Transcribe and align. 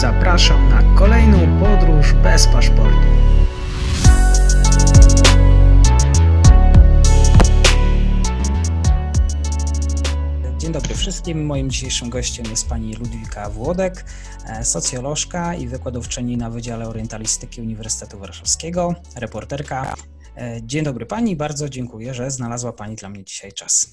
Zapraszam 0.00 0.68
na 0.68 0.82
kolejną 0.98 1.60
podróż 1.60 2.12
bez 2.12 2.46
paszportu. 2.46 2.98
Dzień 10.58 10.72
dobry 10.72 10.94
wszystkim. 10.94 11.46
Moim 11.46 11.70
dzisiejszym 11.70 12.10
gościem 12.10 12.46
jest 12.50 12.68
pani 12.68 12.94
Ludwika 12.94 13.50
Włodek, 13.50 14.04
e, 14.46 14.64
socjolożka 14.64 15.54
i 15.54 15.68
wykładowczyni 15.68 16.36
na 16.36 16.50
Wydziale 16.50 16.88
Orientalistyki 16.88 17.60
Uniwersytetu 17.60 18.18
Warszawskiego, 18.18 18.94
reporterka. 19.16 19.94
E, 20.36 20.60
dzień 20.62 20.84
dobry 20.84 21.06
pani, 21.06 21.36
bardzo 21.36 21.68
dziękuję, 21.68 22.14
że 22.14 22.30
znalazła 22.30 22.72
pani 22.72 22.96
dla 22.96 23.08
mnie 23.08 23.24
dzisiaj 23.24 23.52
czas. 23.52 23.90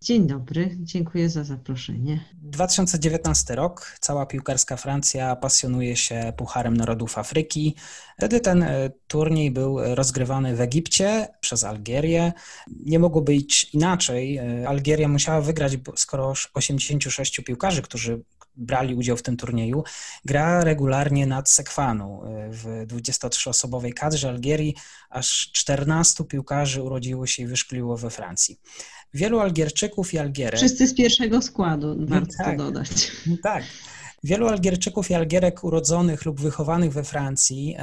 Dzień 0.00 0.26
dobry, 0.26 0.76
dziękuję 0.80 1.30
za 1.30 1.44
zaproszenie. 1.44 2.24
2019 2.42 3.54
rok, 3.54 3.96
cała 4.00 4.26
piłkarska 4.26 4.76
Francja 4.76 5.36
pasjonuje 5.36 5.96
się 5.96 6.32
Pucharem 6.36 6.76
Narodów 6.76 7.18
Afryki. 7.18 7.74
Wtedy 8.18 8.40
ten 8.40 8.62
e, 8.62 8.90
turniej 9.06 9.50
był 9.50 9.94
rozgrywany 9.94 10.56
w 10.56 10.60
Egipcie 10.60 11.28
przez 11.40 11.64
Algierię. 11.64 12.32
Nie 12.84 12.98
mogło 12.98 13.22
być 13.22 13.74
inaczej. 13.74 14.36
E, 14.36 14.68
Algieria 14.68 15.08
musiała 15.08 15.40
wygrać, 15.40 15.72
skoro 15.96 16.34
86 16.54 17.40
piłkarzy, 17.40 17.82
którzy 17.82 18.22
brali 18.56 18.94
udział 18.94 19.16
w 19.16 19.22
tym 19.22 19.36
turnieju, 19.36 19.84
gra 20.24 20.64
regularnie 20.64 21.26
nad 21.26 21.50
Sekwaną. 21.50 22.22
E, 22.22 22.50
w 22.50 22.86
23-osobowej 22.86 23.92
kadrze 23.92 24.28
Algierii 24.28 24.74
aż 25.10 25.50
14 25.52 26.24
piłkarzy 26.24 26.82
urodziło 26.82 27.26
się 27.26 27.42
i 27.42 27.46
wyszkoliło 27.46 27.96
we 27.96 28.10
Francji. 28.10 28.60
Wielu 29.16 29.40
Algierczyków 29.40 30.14
i 30.14 30.18
Algierek... 30.18 30.56
Wszyscy 30.56 30.86
z 30.86 30.94
pierwszego 30.94 31.42
składu, 31.42 31.96
warto 31.98 32.34
tak, 32.38 32.58
dodać. 32.58 32.88
Tak. 33.42 33.64
Wielu 34.24 34.48
Algierczyków 34.48 35.10
i 35.10 35.14
Algierek 35.14 35.64
urodzonych 35.64 36.24
lub 36.24 36.40
wychowanych 36.40 36.92
we 36.92 37.04
Francji 37.04 37.76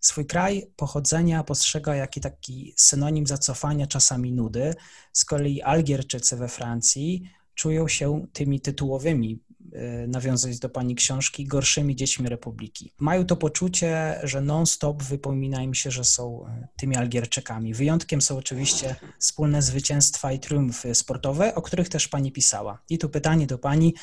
swój 0.00 0.26
kraj 0.26 0.66
pochodzenia 0.76 1.44
postrzega 1.44 1.94
jako 1.94 2.20
taki 2.20 2.74
synonim 2.76 3.26
zacofania, 3.26 3.86
czasami 3.86 4.32
nudy. 4.32 4.74
Z 5.12 5.24
kolei 5.24 5.62
Algierczycy 5.62 6.36
we 6.36 6.48
Francji 6.48 7.30
czują 7.62 7.88
się 7.88 8.26
tymi 8.32 8.60
tytułowymi 8.60 9.40
E, 9.72 10.06
nawiązując 10.06 10.58
do 10.58 10.68
pani 10.68 10.94
książki, 10.94 11.46
gorszymi 11.46 11.96
dziećmi 11.96 12.28
Republiki. 12.28 12.92
Mają 12.98 13.26
to 13.26 13.36
poczucie, 13.36 14.20
że 14.22 14.40
non-stop 14.40 15.02
wypomina 15.02 15.62
im 15.62 15.74
się, 15.74 15.90
że 15.90 16.04
są 16.04 16.46
e, 16.46 16.68
tymi 16.76 16.96
Algierczykami. 16.96 17.74
Wyjątkiem 17.74 18.22
są 18.22 18.36
oczywiście 18.36 18.96
wspólne 19.18 19.62
zwycięstwa 19.62 20.32
i 20.32 20.40
triumfy 20.40 20.94
sportowe, 20.94 21.54
o 21.54 21.62
których 21.62 21.88
też 21.88 22.08
pani 22.08 22.32
pisała. 22.32 22.82
I 22.88 22.98
tu 22.98 23.08
pytanie 23.08 23.46
do 23.46 23.58
pani. 23.58 23.94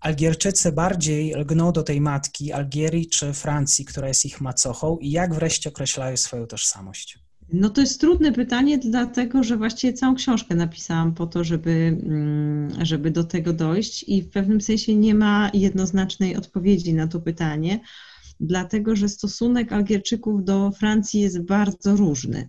Algierczycy 0.00 0.72
bardziej 0.72 1.34
lgną 1.34 1.72
do 1.72 1.82
tej 1.82 2.00
matki 2.00 2.52
Algierii 2.52 3.08
czy 3.08 3.32
Francji, 3.32 3.84
która 3.84 4.08
jest 4.08 4.24
ich 4.24 4.40
macochą 4.40 4.98
i 4.98 5.10
jak 5.10 5.34
wreszcie 5.34 5.70
określają 5.70 6.16
swoją 6.16 6.46
tożsamość? 6.46 7.21
No 7.52 7.70
to 7.70 7.80
jest 7.80 8.00
trudne 8.00 8.32
pytanie, 8.32 8.78
dlatego 8.78 9.42
że 9.42 9.56
właściwie 9.56 9.92
całą 9.92 10.14
książkę 10.14 10.54
napisałam 10.54 11.14
po 11.14 11.26
to, 11.26 11.44
żeby, 11.44 11.98
mm, 12.06 12.84
żeby 12.84 13.10
do 13.10 13.24
tego 13.24 13.52
dojść 13.52 14.04
i 14.08 14.22
w 14.22 14.30
pewnym 14.30 14.60
sensie 14.60 14.96
nie 14.96 15.14
ma 15.14 15.50
jednoznacznej 15.54 16.36
odpowiedzi 16.36 16.94
na 16.94 17.06
to 17.06 17.20
pytanie, 17.20 17.80
dlatego 18.40 18.96
że 18.96 19.08
stosunek 19.08 19.72
Algierczyków 19.72 20.44
do 20.44 20.70
Francji 20.70 21.20
jest 21.20 21.42
bardzo 21.42 21.96
różny. 21.96 22.48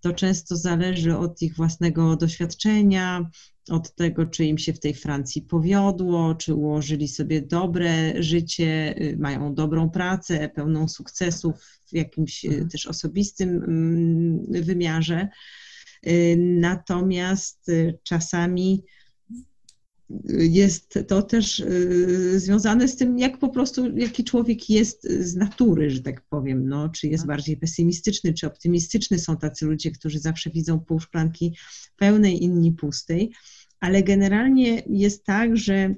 To 0.00 0.12
często 0.12 0.56
zależy 0.56 1.16
od 1.16 1.42
ich 1.42 1.56
własnego 1.56 2.16
doświadczenia, 2.16 3.30
od 3.70 3.94
tego, 3.94 4.26
czy 4.26 4.44
im 4.44 4.58
się 4.58 4.72
w 4.72 4.80
tej 4.80 4.94
Francji 4.94 5.42
powiodło, 5.42 6.34
czy 6.34 6.54
ułożyli 6.54 7.08
sobie 7.08 7.42
dobre 7.42 8.22
życie, 8.22 8.94
y, 9.00 9.16
mają 9.18 9.54
dobrą 9.54 9.90
pracę, 9.90 10.48
pełną 10.48 10.88
sukcesów 10.88 11.54
w 11.86 11.92
jakimś 11.92 12.44
y, 12.44 12.48
mhm. 12.48 12.68
też 12.68 12.86
osobistym 12.86 13.48
mm, 13.48 14.64
wymiarze. 14.64 15.28
Y, 16.06 16.36
natomiast 16.38 17.66
czasami 18.02 18.84
jest 20.28 20.98
to 21.08 21.22
też 21.22 21.64
związane 22.36 22.88
z 22.88 22.96
tym, 22.96 23.18
jak 23.18 23.38
po 23.38 23.48
prostu, 23.48 23.96
jaki 23.96 24.24
człowiek 24.24 24.70
jest 24.70 25.08
z 25.08 25.36
natury, 25.36 25.90
że 25.90 26.02
tak 26.02 26.22
powiem, 26.28 26.68
no, 26.68 26.88
czy 26.88 27.08
jest 27.08 27.22
tak. 27.22 27.28
bardziej 27.28 27.56
pesymistyczny, 27.56 28.34
czy 28.34 28.46
optymistyczny. 28.46 29.18
Są 29.18 29.36
tacy 29.36 29.66
ludzie, 29.66 29.90
którzy 29.90 30.18
zawsze 30.18 30.50
widzą 30.50 30.80
pół 30.80 31.00
szklanki 31.00 31.56
pełnej, 31.96 32.44
inni 32.44 32.72
pustej 32.72 33.32
ale 33.80 34.02
generalnie 34.02 34.82
jest 34.86 35.24
tak, 35.24 35.56
że 35.56 35.94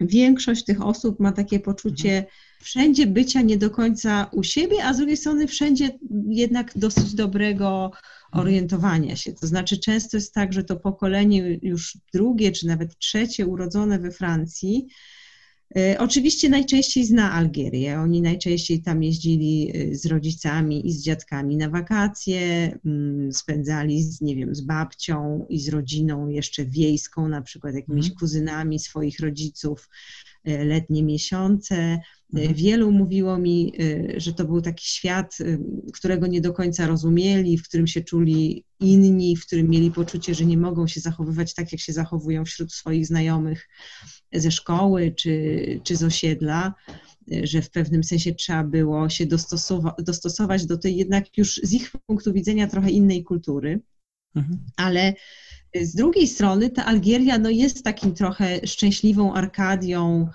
większość 0.00 0.64
tych 0.64 0.82
osób 0.82 1.20
ma 1.20 1.32
takie 1.32 1.60
poczucie 1.60 2.10
mhm. 2.10 2.26
wszędzie 2.60 3.06
bycia 3.06 3.42
nie 3.42 3.58
do 3.58 3.70
końca 3.70 4.30
u 4.32 4.42
siebie, 4.42 4.84
a 4.84 4.94
z 4.94 4.96
drugiej 4.96 5.16
strony 5.16 5.46
wszędzie 5.46 5.90
jednak 6.28 6.72
dosyć 6.76 7.14
dobrego 7.14 7.84
mhm. 7.84 8.02
orientowania 8.32 9.16
się. 9.16 9.32
To 9.32 9.46
znaczy 9.46 9.78
często 9.78 10.16
jest 10.16 10.34
tak, 10.34 10.52
że 10.52 10.64
to 10.64 10.76
pokolenie 10.76 11.58
już 11.62 11.98
drugie 12.14 12.52
czy 12.52 12.66
nawet 12.66 12.98
trzecie 12.98 13.46
urodzone 13.46 13.98
we 13.98 14.10
Francji 14.10 14.86
oczywiście 15.98 16.48
najczęściej 16.48 17.04
zna 17.04 17.32
Algierię. 17.32 18.00
Oni 18.00 18.22
najczęściej 18.22 18.82
tam 18.82 19.02
jeździli 19.02 19.72
e, 19.74 19.94
z 19.94 20.06
rodzicami 20.06 20.86
i 20.88 20.92
z 20.92 21.02
dziadkami 21.02 21.56
na 21.56 21.70
wakacje, 21.70 22.38
mm, 22.86 23.32
spędzali 23.32 24.02
z, 24.02 24.20
nie 24.20 24.36
wiem, 24.36 24.54
z 24.54 24.60
babcią 24.60 25.46
i 25.48 25.60
z 25.60 25.68
rodziną 25.68 26.28
jeszcze 26.28 26.64
wiejską, 26.64 27.28
na 27.28 27.42
przykład 27.42 27.74
jakimiś 27.74 28.06
mm. 28.06 28.18
kuzynami 28.18 28.78
swoich 28.78 29.20
rodziców 29.20 29.88
e, 29.88 30.33
letnie 30.44 31.02
miesiące. 31.02 32.00
Mhm. 32.34 32.54
Wielu 32.54 32.92
mówiło 32.92 33.38
mi, 33.38 33.72
że 34.16 34.32
to 34.32 34.44
był 34.44 34.60
taki 34.60 34.86
świat, 34.86 35.38
którego 35.92 36.26
nie 36.26 36.40
do 36.40 36.52
końca 36.52 36.86
rozumieli, 36.86 37.58
w 37.58 37.62
którym 37.62 37.86
się 37.86 38.02
czuli 38.02 38.64
inni, 38.80 39.36
w 39.36 39.46
którym 39.46 39.70
mieli 39.70 39.90
poczucie, 39.90 40.34
że 40.34 40.44
nie 40.44 40.56
mogą 40.56 40.86
się 40.86 41.00
zachowywać 41.00 41.54
tak, 41.54 41.72
jak 41.72 41.80
się 41.80 41.92
zachowują 41.92 42.44
wśród 42.44 42.72
swoich 42.72 43.06
znajomych 43.06 43.68
ze 44.32 44.50
szkoły 44.50 45.14
czy, 45.16 45.80
czy 45.84 45.96
z 45.96 46.02
osiedla, 46.02 46.74
że 47.42 47.62
w 47.62 47.70
pewnym 47.70 48.04
sensie 48.04 48.34
trzeba 48.34 48.64
było 48.64 49.08
się 49.08 49.26
dostosowa- 49.26 50.02
dostosować 50.02 50.66
do 50.66 50.78
tej 50.78 50.96
jednak 50.96 51.38
już 51.38 51.60
z 51.62 51.72
ich 51.72 51.92
punktu 52.06 52.32
widzenia 52.32 52.66
trochę 52.66 52.90
innej 52.90 53.24
kultury. 53.24 53.80
Mhm. 54.34 54.58
Ale 54.76 55.14
z 55.82 55.94
drugiej 55.94 56.28
strony 56.28 56.70
ta 56.70 56.84
Algieria 56.84 57.38
no, 57.38 57.50
jest 57.50 57.84
takim 57.84 58.14
trochę 58.14 58.66
szczęśliwą 58.66 59.34
Arkadią, 59.34 60.28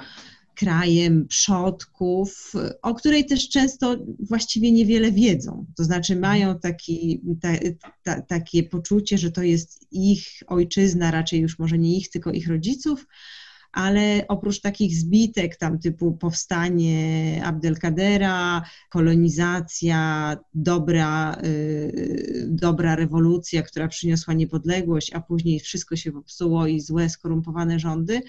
krajem 0.60 1.28
przodków, 1.28 2.54
o 2.82 2.96
której 2.96 3.26
też 3.26 3.50
często 3.50 3.98
właściwie 4.20 4.72
niewiele 4.72 5.12
wiedzą. 5.12 5.66
To 5.78 5.84
znaczy 5.84 6.16
mają 6.16 6.60
taki, 6.60 7.22
ta, 7.42 7.50
ta, 8.04 8.22
takie 8.22 8.64
poczucie, 8.64 9.18
że 9.18 9.32
to 9.32 9.44
jest 9.44 9.88
ich 9.92 10.24
ojczyzna, 10.48 11.12
raczej 11.12 11.40
już 11.40 11.60
może 11.60 11.78
nie 11.78 11.98
ich, 11.98 12.10
tylko 12.10 12.32
ich 12.32 12.48
rodziców, 12.48 13.08
ale 13.72 14.26
oprócz 14.28 14.62
takich 14.62 14.96
zbitek 14.96 15.58
tam 15.58 15.80
typu 15.80 16.12
powstanie 16.12 17.42
Abdelkadera, 17.46 18.64
kolonizacja, 18.90 20.38
dobra, 20.54 21.38
y, 21.44 22.48
dobra 22.50 22.96
rewolucja, 22.96 23.64
która 23.64 23.88
przyniosła 23.88 24.34
niepodległość, 24.34 25.14
a 25.14 25.22
później 25.22 25.60
wszystko 25.60 25.96
się 25.96 26.12
popsuło 26.12 26.68
i 26.68 26.80
złe, 26.80 27.10
skorumpowane 27.10 27.80
rządy, 27.80 28.22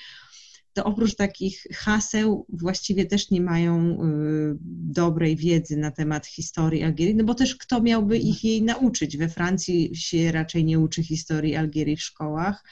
to 0.73 0.84
oprócz 0.84 1.15
takich 1.15 1.67
haseł 1.72 2.47
właściwie 2.49 3.07
też 3.07 3.31
nie 3.31 3.41
mają 3.41 3.93
y, 3.93 4.57
dobrej 4.93 5.37
wiedzy 5.37 5.77
na 5.77 5.91
temat 5.91 6.27
historii 6.27 6.83
Algierii, 6.83 7.15
no 7.15 7.25
bo 7.25 7.34
też 7.34 7.57
kto 7.57 7.83
miałby 7.83 8.19
ich 8.19 8.45
jej 8.45 8.62
nauczyć? 8.62 9.17
We 9.17 9.28
Francji 9.28 9.91
się 9.97 10.33
raczej 10.33 10.65
nie 10.65 10.78
uczy 10.78 11.03
historii 11.03 11.57
Algierii 11.57 11.97
w 11.97 12.03
szkołach, 12.03 12.65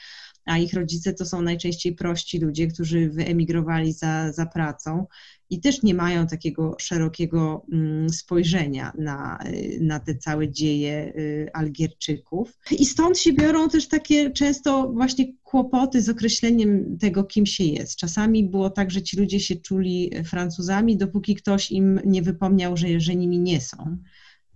a 0.45 0.57
ich 0.57 0.73
rodzice 0.73 1.13
to 1.13 1.25
są 1.25 1.41
najczęściej 1.41 1.95
prości 1.95 2.39
ludzie, 2.39 2.67
którzy 2.67 3.09
wyemigrowali 3.09 3.93
za, 3.93 4.31
za 4.33 4.45
pracą 4.45 5.05
i 5.49 5.61
też 5.61 5.83
nie 5.83 5.93
mają 5.93 6.27
takiego 6.27 6.75
szerokiego 6.79 7.65
mm, 7.71 8.09
spojrzenia 8.09 8.93
na, 8.97 9.39
na 9.81 9.99
te 9.99 10.15
całe 10.15 10.51
dzieje 10.51 11.13
y, 11.17 11.49
Algierczyków. 11.53 12.57
I 12.71 12.85
stąd 12.85 13.17
się 13.17 13.33
biorą 13.33 13.69
też 13.69 13.87
takie 13.87 14.31
często 14.31 14.91
właśnie 14.91 15.33
kłopoty 15.43 16.01
z 16.01 16.09
określeniem 16.09 16.97
tego, 16.97 17.23
kim 17.23 17.45
się 17.45 17.63
jest. 17.63 17.95
Czasami 17.95 18.49
było 18.49 18.69
tak, 18.69 18.91
że 18.91 19.01
ci 19.01 19.17
ludzie 19.17 19.39
się 19.39 19.55
czuli 19.55 20.11
Francuzami, 20.25 20.97
dopóki 20.97 21.35
ktoś 21.35 21.71
im 21.71 21.99
nie 22.05 22.21
wypomniał, 22.21 22.77
że, 22.77 22.99
że 22.99 23.15
nimi 23.15 23.39
nie 23.39 23.61
są. 23.61 23.97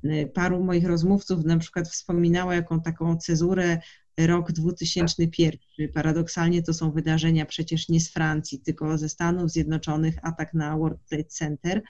Y, 0.06 0.31
paru 0.33 0.63
moich 0.63 0.86
rozmówców 0.88 1.45
na 1.45 1.57
przykład 1.57 1.89
wspominało 1.89 2.53
jaką 2.53 2.81
taką 2.81 3.18
cezurę 3.18 3.79
rok 4.18 4.51
2001. 4.51 5.60
Paradoksalnie 5.94 6.63
to 6.63 6.74
są 6.74 6.92
wydarzenia 6.92 7.45
przecież 7.45 7.89
nie 7.89 8.00
z 8.00 8.12
Francji, 8.12 8.60
tylko 8.60 8.98
ze 8.98 9.10
Stanów 9.10 9.51
Zjednoczonych, 9.51 10.15
atak 10.21 10.54
na 10.54 10.77
World 10.77 11.00
Trade 11.10 11.24
Center. 11.24 11.81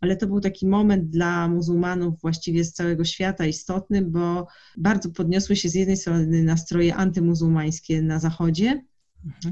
Ale 0.00 0.16
to 0.16 0.26
był 0.26 0.40
taki 0.40 0.66
moment 0.66 1.10
dla 1.10 1.48
muzułmanów 1.48 2.20
właściwie 2.20 2.64
z 2.64 2.72
całego 2.72 3.04
świata 3.04 3.46
istotny, 3.46 4.02
bo 4.02 4.46
bardzo 4.76 5.10
podniosły 5.10 5.56
się 5.56 5.68
z 5.68 5.74
jednej 5.74 5.96
strony 5.96 6.42
nastroje 6.42 6.94
antymuzułmańskie 6.94 8.02
na 8.02 8.18
Zachodzie. 8.18 8.84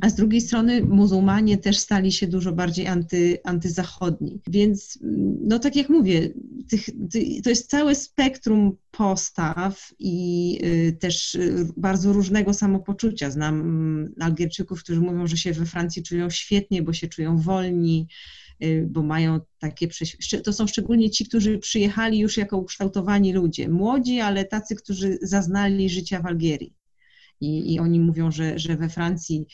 A 0.00 0.08
z 0.08 0.14
drugiej 0.14 0.40
strony 0.40 0.82
muzułmanie 0.82 1.58
też 1.58 1.78
stali 1.78 2.12
się 2.12 2.26
dużo 2.26 2.52
bardziej 2.52 2.86
anty, 2.86 3.38
antyzachodni. 3.44 4.40
Więc, 4.46 4.98
no 5.40 5.58
tak 5.58 5.76
jak 5.76 5.88
mówię, 5.88 6.30
tych, 6.68 6.86
to 7.44 7.50
jest 7.50 7.70
całe 7.70 7.94
spektrum 7.94 8.76
postaw 8.90 9.92
i 9.98 10.58
y, 10.64 10.96
też 11.00 11.34
y, 11.34 11.68
bardzo 11.76 12.12
różnego 12.12 12.54
samopoczucia. 12.54 13.30
Znam 13.30 13.60
mm, 13.60 14.14
Algierczyków, 14.20 14.82
którzy 14.82 15.00
mówią, 15.00 15.26
że 15.26 15.36
się 15.36 15.52
we 15.52 15.66
Francji 15.66 16.02
czują 16.02 16.30
świetnie, 16.30 16.82
bo 16.82 16.92
się 16.92 17.08
czują 17.08 17.38
wolni, 17.38 18.08
y, 18.64 18.88
bo 18.90 19.02
mają 19.02 19.40
takie. 19.58 19.88
To 20.44 20.52
są 20.52 20.66
szczególnie 20.66 21.10
ci, 21.10 21.26
którzy 21.26 21.58
przyjechali 21.58 22.18
już 22.18 22.36
jako 22.36 22.56
ukształtowani 22.56 23.32
ludzie. 23.32 23.68
Młodzi, 23.68 24.20
ale 24.20 24.44
tacy, 24.44 24.76
którzy 24.76 25.18
zaznali 25.22 25.90
życia 25.90 26.22
w 26.22 26.26
Algierii. 26.26 26.74
I, 27.40 27.74
i 27.74 27.78
oni 27.78 28.00
mówią, 28.00 28.30
że, 28.30 28.58
że 28.58 28.76
we 28.76 28.88
Francji 28.88 29.46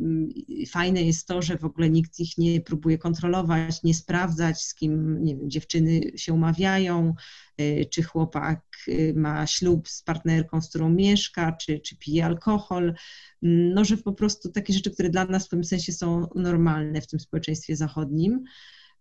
mm, 0.00 0.28
fajne 0.68 1.02
jest 1.02 1.26
to, 1.26 1.42
że 1.42 1.58
w 1.58 1.64
ogóle 1.64 1.90
nikt 1.90 2.20
ich 2.20 2.38
nie 2.38 2.60
próbuje 2.60 2.98
kontrolować, 2.98 3.82
nie 3.82 3.94
sprawdzać, 3.94 4.62
z 4.62 4.74
kim, 4.74 5.24
nie 5.24 5.36
wiem, 5.36 5.50
dziewczyny 5.50 6.00
się 6.16 6.32
umawiają, 6.32 7.14
y, 7.60 7.86
czy 7.90 8.02
chłopak 8.02 8.62
y, 8.88 9.14
ma 9.16 9.46
ślub 9.46 9.88
z 9.88 10.02
partnerką, 10.02 10.60
z 10.60 10.68
którą 10.68 10.90
mieszka, 10.90 11.52
czy, 11.52 11.80
czy 11.80 11.96
pije 11.96 12.24
alkohol. 12.24 12.94
Mm, 13.42 13.74
no, 13.74 13.84
że 13.84 13.96
po 13.96 14.12
prostu 14.12 14.52
takie 14.52 14.72
rzeczy, 14.72 14.90
które 14.90 15.10
dla 15.10 15.24
nas 15.24 15.46
w 15.46 15.48
pewnym 15.48 15.64
sensie 15.64 15.92
są 15.92 16.26
normalne 16.34 17.00
w 17.00 17.06
tym 17.06 17.20
społeczeństwie 17.20 17.76
zachodnim. 17.76 18.44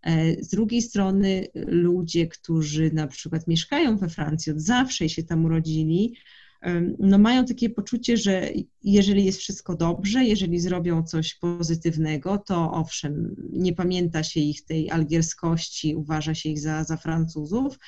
E, 0.01 0.43
z 0.43 0.49
drugiej 0.49 0.81
strony 0.81 1.47
ludzie, 1.55 2.27
którzy 2.27 2.91
na 2.93 3.07
przykład 3.07 3.47
mieszkają 3.47 3.97
we 3.97 4.09
Francji 4.09 4.51
od 4.51 4.61
zawsze 4.61 5.05
i 5.05 5.09
się 5.09 5.23
tam 5.23 5.45
urodzili, 5.45 6.15
no 6.99 7.17
mają 7.17 7.45
takie 7.45 7.69
poczucie, 7.69 8.17
że 8.17 8.49
jeżeli 8.83 9.25
jest 9.25 9.39
wszystko 9.39 9.75
dobrze, 9.75 10.23
jeżeli 10.23 10.59
zrobią 10.59 11.03
coś 11.03 11.35
pozytywnego, 11.35 12.37
to 12.37 12.71
owszem, 12.71 13.35
nie 13.51 13.73
pamięta 13.73 14.23
się 14.23 14.39
ich 14.39 14.65
tej 14.65 14.91
algierskości, 14.91 15.95
uważa 15.95 16.35
się 16.35 16.49
ich 16.49 16.59
za, 16.59 16.83
za 16.83 16.97
Francuzów, 16.97 17.79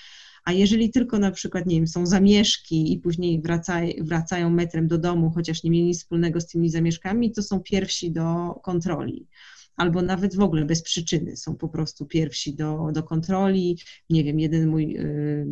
a 0.45 0.51
jeżeli 0.51 0.91
tylko 0.91 1.19
na 1.19 1.31
przykład, 1.31 1.65
nie 1.65 1.75
wiem, 1.75 1.87
są 1.87 2.05
zamieszki 2.05 2.93
i 2.93 2.99
później 2.99 3.41
wracają 4.01 4.49
metrem 4.49 4.87
do 4.87 4.97
domu, 4.97 5.31
chociaż 5.31 5.63
nie 5.63 5.71
mieli 5.71 5.85
nic 5.85 5.99
wspólnego 5.99 6.41
z 6.41 6.47
tymi 6.47 6.69
zamieszkami, 6.69 7.31
to 7.31 7.43
są 7.43 7.59
pierwsi 7.59 8.11
do 8.11 8.53
kontroli 8.63 9.27
albo 9.75 10.01
nawet 10.01 10.35
w 10.35 10.41
ogóle 10.41 10.65
bez 10.65 10.83
przyczyny 10.83 11.37
są 11.37 11.55
po 11.55 11.69
prostu 11.69 12.05
pierwsi 12.05 12.55
do, 12.55 12.89
do 12.93 13.03
kontroli. 13.03 13.79
Nie 14.09 14.23
wiem, 14.23 14.39
jeden 14.39 14.67
mój 14.67 14.97
y, 14.97 15.45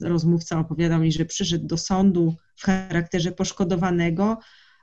rozmówca 0.00 0.58
opowiadał 0.58 1.00
mi, 1.00 1.12
że 1.12 1.24
przyszedł 1.24 1.66
do 1.66 1.78
sądu 1.78 2.34
w 2.56 2.64
charakterze 2.64 3.32
poszkodowanego, 3.32 4.38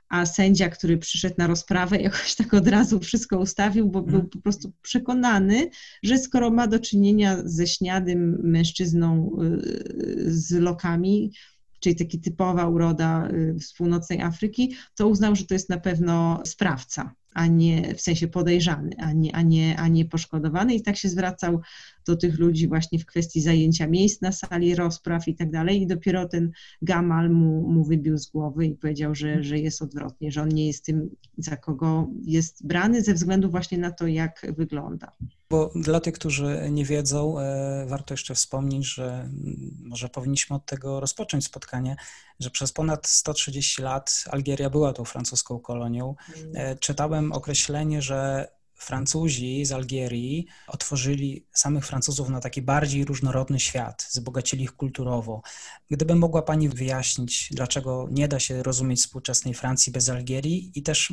a 0.08 0.26
sędzia, 0.26 0.68
który 0.68 0.98
przyszedł 0.98 1.34
na 1.38 1.46
rozprawę, 1.46 1.96
jakoś 2.02 2.34
tak 2.34 2.54
od 2.54 2.68
razu 2.68 3.00
wszystko 3.00 3.38
ustawił, 3.38 3.88
bo 3.88 4.02
był 4.02 4.24
po 4.28 4.38
prostu 4.38 4.72
przekonany, 4.82 5.70
że 6.02 6.18
skoro 6.18 6.50
ma 6.50 6.66
do 6.66 6.78
czynienia 6.78 7.36
ze 7.44 7.66
śniadym 7.66 8.38
mężczyzną 8.42 9.36
y, 9.42 10.32
z 10.32 10.52
lokami, 10.52 11.32
czyli 11.80 11.96
taki 11.96 12.20
typowa 12.20 12.68
uroda 12.68 13.28
y, 13.28 13.60
z 13.60 13.72
północnej 13.72 14.20
Afryki, 14.20 14.74
to 14.94 15.08
uznał, 15.08 15.36
że 15.36 15.44
to 15.44 15.54
jest 15.54 15.68
na 15.68 15.80
pewno 15.80 16.42
sprawca 16.44 17.14
a 17.34 17.46
nie 17.46 17.94
w 17.94 18.00
sensie 18.00 18.28
podejrzany, 18.28 18.90
a 18.98 19.12
nie, 19.12 19.36
a, 19.36 19.42
nie, 19.42 19.76
a 19.76 19.88
nie 19.88 20.04
poszkodowany. 20.04 20.74
I 20.74 20.82
tak 20.82 20.96
się 20.96 21.08
zwracał 21.08 21.60
do 22.06 22.16
tych 22.16 22.38
ludzi 22.38 22.68
właśnie 22.68 22.98
w 22.98 23.06
kwestii 23.06 23.40
zajęcia 23.40 23.86
miejsc 23.86 24.20
na 24.20 24.32
sali 24.32 24.74
rozpraw 24.74 25.28
i 25.28 25.34
tak 25.34 25.50
dalej. 25.50 25.82
I 25.82 25.86
dopiero 25.86 26.28
ten 26.28 26.50
Gamal 26.82 27.30
mu, 27.30 27.68
mu 27.72 27.84
wybił 27.84 28.18
z 28.18 28.30
głowy 28.30 28.66
i 28.66 28.74
powiedział, 28.74 29.14
że, 29.14 29.42
że 29.42 29.58
jest 29.58 29.82
odwrotnie, 29.82 30.32
że 30.32 30.42
on 30.42 30.48
nie 30.48 30.66
jest 30.66 30.84
tym, 30.84 31.10
za 31.38 31.56
kogo 31.56 32.08
jest 32.24 32.66
brany, 32.66 33.02
ze 33.02 33.14
względu 33.14 33.50
właśnie 33.50 33.78
na 33.78 33.90
to, 33.90 34.06
jak 34.06 34.46
wygląda. 34.56 35.12
Bo 35.50 35.72
dla 35.74 36.00
tych, 36.00 36.14
którzy 36.14 36.68
nie 36.70 36.84
wiedzą, 36.84 37.38
e, 37.38 37.86
warto 37.88 38.14
jeszcze 38.14 38.34
wspomnieć, 38.34 38.94
że 38.94 39.30
może 39.82 40.08
powinniśmy 40.08 40.56
od 40.56 40.66
tego 40.66 41.00
rozpocząć 41.00 41.44
spotkanie, 41.44 41.96
że 42.40 42.50
przez 42.50 42.72
ponad 42.72 43.06
130 43.06 43.82
lat 43.82 44.24
Algieria 44.30 44.70
była 44.70 44.92
tą 44.92 45.04
francuską 45.04 45.60
kolonią. 45.60 46.14
E, 46.54 46.76
czytałem 46.76 47.32
określenie, 47.32 48.02
że 48.02 48.48
Francuzi 48.84 49.64
z 49.64 49.72
Algierii 49.72 50.46
otworzyli 50.68 51.46
samych 51.52 51.86
Francuzów 51.86 52.28
na 52.28 52.40
taki 52.40 52.62
bardziej 52.62 53.04
różnorodny 53.04 53.60
świat, 53.60 54.06
wzbogacili 54.10 54.64
ich 54.64 54.72
kulturowo. 54.72 55.42
Gdyby 55.90 56.14
mogła 56.14 56.42
Pani 56.42 56.68
wyjaśnić, 56.68 57.48
dlaczego 57.52 58.08
nie 58.10 58.28
da 58.28 58.40
się 58.40 58.62
rozumieć 58.62 59.00
współczesnej 59.00 59.54
Francji 59.54 59.92
bez 59.92 60.08
Algierii 60.08 60.72
i 60.74 60.82
też 60.82 61.12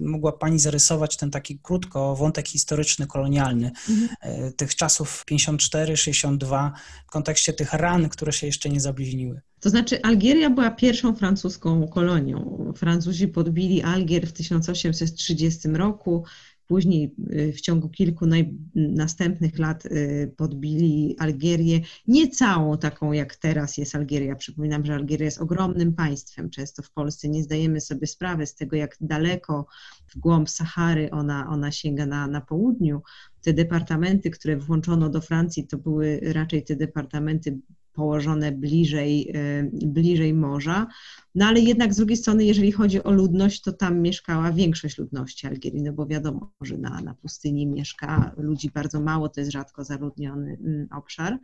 mogła 0.00 0.32
Pani 0.32 0.58
zarysować 0.58 1.16
ten 1.16 1.30
taki 1.30 1.58
krótko 1.58 2.16
wątek 2.16 2.48
historyczny, 2.48 3.06
kolonialny 3.06 3.70
mhm. 3.90 4.08
E, 4.20 4.52
tych 4.52 4.74
czasów 4.76 5.24
54-62 5.30 6.70
w 7.06 7.10
kontekście 7.10 7.52
tych 7.52 7.72
ran, 7.72 8.08
które 8.08 8.32
się 8.32 8.46
jeszcze 8.46 8.68
nie 8.68 8.80
zabliźniły. 8.80 9.40
To 9.62 9.70
znaczy, 9.70 10.02
Algieria 10.02 10.50
była 10.50 10.70
pierwszą 10.70 11.14
francuską 11.14 11.88
kolonią. 11.88 12.72
Francuzi 12.76 13.28
podbili 13.28 13.82
Algier 13.82 14.26
w 14.26 14.32
1830 14.32 15.68
roku. 15.68 16.24
Później 16.72 17.14
y, 17.32 17.52
w 17.52 17.60
ciągu 17.60 17.88
kilku 17.88 18.26
naj, 18.26 18.54
następnych 18.74 19.58
lat 19.58 19.86
y, 19.86 20.34
podbili 20.36 21.16
Algierię, 21.18 21.80
nie 22.06 22.28
całą 22.28 22.78
taką 22.78 23.12
jak 23.12 23.36
teraz 23.36 23.78
jest 23.78 23.94
Algieria. 23.94 24.36
Przypominam, 24.36 24.86
że 24.86 24.94
Algieria 24.94 25.24
jest 25.24 25.40
ogromnym 25.40 25.94
państwem. 25.94 26.50
Często 26.50 26.82
w 26.82 26.90
Polsce 26.90 27.28
nie 27.28 27.42
zdajemy 27.42 27.80
sobie 27.80 28.06
sprawy 28.06 28.46
z 28.46 28.54
tego, 28.54 28.76
jak 28.76 28.96
daleko 29.00 29.66
w 30.06 30.18
głąb 30.18 30.50
Sahary 30.50 31.10
ona, 31.10 31.48
ona 31.48 31.72
sięga 31.72 32.06
na, 32.06 32.26
na 32.26 32.40
południu. 32.40 33.02
Te 33.42 33.52
departamenty, 33.52 34.30
które 34.30 34.56
włączono 34.56 35.08
do 35.08 35.20
Francji, 35.20 35.66
to 35.66 35.78
były 35.78 36.20
raczej 36.22 36.64
te 36.64 36.76
departamenty 36.76 37.58
położone 37.92 38.52
bliżej, 38.52 39.30
e, 39.34 39.70
bliżej 39.72 40.34
morza. 40.34 40.86
No 41.34 41.46
ale 41.46 41.60
jednak 41.60 41.94
z 41.94 41.96
drugiej 41.96 42.16
strony, 42.16 42.44
jeżeli 42.44 42.72
chodzi 42.72 43.02
o 43.02 43.12
ludność, 43.12 43.62
to 43.62 43.72
tam 43.72 44.00
mieszkała 44.00 44.52
większość 44.52 44.98
ludności 44.98 45.46
Algierii, 45.46 45.82
no 45.82 45.92
bo 45.92 46.06
wiadomo, 46.06 46.52
że 46.60 46.78
na, 46.78 47.00
na 47.00 47.14
pustyni 47.14 47.66
mieszka 47.66 48.34
ludzi 48.36 48.70
bardzo 48.70 49.00
mało, 49.00 49.28
to 49.28 49.40
jest 49.40 49.52
rzadko 49.52 49.84
zaludniony 49.84 50.58
mm, 50.64 50.88
obszar. 50.96 51.38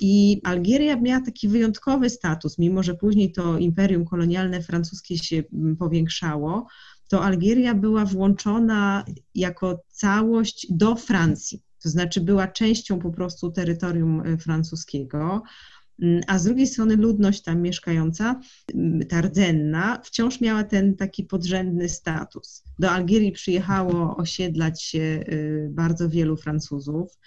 I 0.00 0.40
Algieria 0.44 0.96
miała 0.96 1.20
taki 1.24 1.48
wyjątkowy 1.48 2.10
status, 2.10 2.58
mimo 2.58 2.82
że 2.82 2.94
później 2.94 3.32
to 3.32 3.58
imperium 3.58 4.04
kolonialne 4.04 4.62
francuskie 4.62 5.18
się 5.18 5.42
mm, 5.52 5.76
powiększało, 5.76 6.66
to 7.08 7.24
Algieria 7.24 7.74
była 7.74 8.04
włączona 8.04 9.04
jako 9.34 9.82
całość 9.88 10.66
do 10.70 10.96
Francji 10.96 11.62
to 11.82 11.88
znaczy 11.88 12.20
była 12.20 12.48
częścią 12.48 12.98
po 12.98 13.10
prostu 13.10 13.50
terytorium 13.50 14.20
e, 14.20 14.38
francuskiego. 14.38 15.42
Mm, 16.02 16.20
a 16.26 16.38
z 16.38 16.44
drugiej 16.44 16.66
strony 16.66 16.96
ludność 16.96 17.42
tam 17.42 17.62
mieszkająca, 17.62 18.40
mm, 18.74 19.06
ta 19.06 19.20
rdzenna, 19.20 20.00
wciąż 20.04 20.40
miała 20.40 20.64
ten 20.64 20.96
taki 20.96 21.24
podrzędny 21.24 21.88
status. 21.88 22.64
Do 22.78 22.90
Algierii 22.90 23.32
przyjechało 23.32 24.16
osiedlać 24.16 24.82
się 24.82 24.98
y, 24.98 25.68
bardzo 25.72 26.08
wielu 26.08 26.36
Francuzów. 26.36 27.18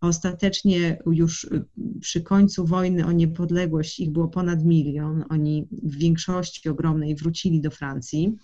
Ostatecznie 0.00 0.98
już 1.06 1.44
y, 1.44 1.64
przy 2.00 2.22
końcu 2.22 2.66
wojny 2.66 3.06
o 3.06 3.12
niepodległość 3.12 4.00
ich 4.00 4.10
było 4.10 4.28
ponad 4.28 4.64
milion. 4.64 5.24
Oni 5.28 5.68
w 5.82 5.96
większości 5.96 6.68
ogromnej 6.68 7.16
wrócili 7.16 7.60
do 7.60 7.70
Francji 7.70 8.36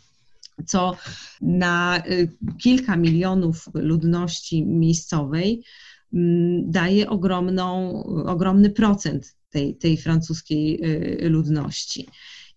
co 0.66 0.96
na 1.40 2.02
y, 2.10 2.28
kilka 2.58 2.96
milionów 2.96 3.68
ludności 3.75 4.66
miejscowej 4.66 5.64
mm, 6.12 6.70
daje 6.70 7.10
ogromną, 7.10 8.02
ogromny 8.26 8.70
procent 8.70 9.36
tej, 9.50 9.76
tej 9.76 9.96
francuskiej 9.96 10.80
y, 11.25 11.28
ludności. 11.28 12.08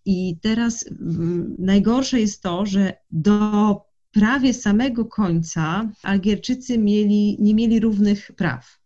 I 0.06 0.38
teraz 0.42 0.86
mm, 0.88 1.56
najgorsze 1.60 2.20
jest 2.20 2.44
to, 2.44 2.66
że 2.66 2.94
do 3.12 3.82
prawie 4.12 4.54
samego 4.54 5.06
końca 5.06 5.90
Algierczycy 6.04 6.78
mieli, 6.78 7.38
nie 7.40 7.56
mieli 7.56 7.80
równych 7.80 8.32
praw. 8.36 8.79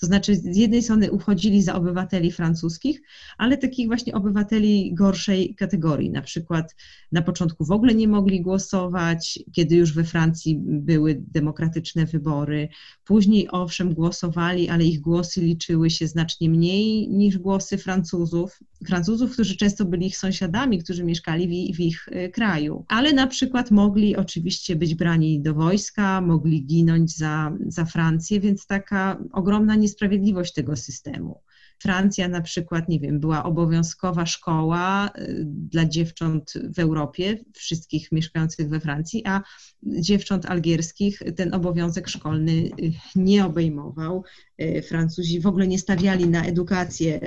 To 0.00 0.06
znaczy, 0.06 0.36
z 0.36 0.56
jednej 0.56 0.82
strony 0.82 1.12
uchodzili 1.12 1.62
za 1.62 1.74
obywateli 1.74 2.32
francuskich, 2.32 3.02
ale 3.38 3.58
takich 3.58 3.86
właśnie 3.86 4.14
obywateli 4.14 4.94
gorszej 4.94 5.54
kategorii. 5.54 6.10
Na 6.10 6.22
przykład 6.22 6.76
na 7.12 7.22
początku 7.22 7.64
w 7.64 7.70
ogóle 7.70 7.94
nie 7.94 8.08
mogli 8.08 8.40
głosować, 8.42 9.38
kiedy 9.52 9.76
już 9.76 9.94
we 9.94 10.04
Francji 10.04 10.60
były 10.62 11.22
demokratyczne 11.28 12.06
wybory. 12.06 12.68
Później 13.04 13.48
owszem 13.50 13.94
głosowali, 13.94 14.68
ale 14.68 14.84
ich 14.84 15.00
głosy 15.00 15.40
liczyły 15.40 15.90
się 15.90 16.06
znacznie 16.06 16.50
mniej 16.50 17.08
niż 17.08 17.38
głosy 17.38 17.78
Francuzów. 17.78 18.58
Francuzów, 18.86 19.32
którzy 19.32 19.56
często 19.56 19.84
byli 19.84 20.06
ich 20.06 20.16
sąsiadami, 20.16 20.78
którzy 20.78 21.04
mieszkali 21.04 21.72
w, 21.72 21.76
w 21.76 21.80
ich 21.80 22.08
e, 22.12 22.28
kraju. 22.28 22.84
Ale 22.88 23.12
na 23.12 23.26
przykład 23.26 23.70
mogli 23.70 24.16
oczywiście 24.16 24.76
być 24.76 24.94
brani 24.94 25.42
do 25.42 25.54
wojska, 25.54 26.20
mogli 26.20 26.66
ginąć 26.66 27.16
za, 27.16 27.52
za 27.66 27.84
Francję, 27.84 28.40
więc 28.40 28.66
taka 28.66 29.18
ogromna 29.32 29.74
niesprawiedliwość 29.74 30.52
tego 30.52 30.76
systemu. 30.76 31.40
Francja 31.82 32.28
na 32.28 32.40
przykład, 32.40 32.88
nie 32.88 33.00
wiem, 33.00 33.20
była 33.20 33.44
obowiązkowa 33.44 34.26
szkoła 34.26 35.10
y, 35.18 35.44
dla 35.46 35.84
dziewcząt 35.84 36.52
w 36.76 36.78
Europie, 36.78 37.38
wszystkich 37.54 38.12
mieszkających 38.12 38.68
we 38.68 38.80
Francji, 38.80 39.22
a 39.26 39.42
dziewcząt 39.82 40.46
algierskich 40.46 41.22
ten 41.36 41.54
obowiązek 41.54 42.08
szkolny 42.08 42.52
y, 42.52 42.70
nie 43.16 43.44
obejmował. 43.46 44.24
Y, 44.62 44.82
Francuzi 44.82 45.40
w 45.40 45.46
ogóle 45.46 45.66
nie 45.66 45.78
stawiali 45.78 46.28
na 46.28 46.44
edukację 46.44 47.20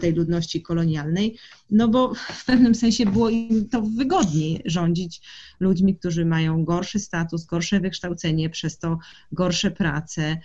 tej 0.00 0.12
ludności 0.12 0.62
kolonialnej, 0.62 1.36
no 1.70 1.88
bo 1.88 2.14
w 2.14 2.44
pewnym 2.44 2.74
sensie 2.74 3.06
było 3.06 3.28
im 3.28 3.68
to 3.68 3.82
wygodniej 3.82 4.62
rządzić 4.64 5.20
ludźmi, 5.60 5.96
którzy 5.96 6.24
mają 6.24 6.64
gorszy 6.64 6.98
status, 6.98 7.44
gorsze 7.44 7.80
wykształcenie, 7.80 8.50
przez 8.50 8.78
to 8.78 8.98
gorsze 9.32 9.70
prace. 9.70 10.36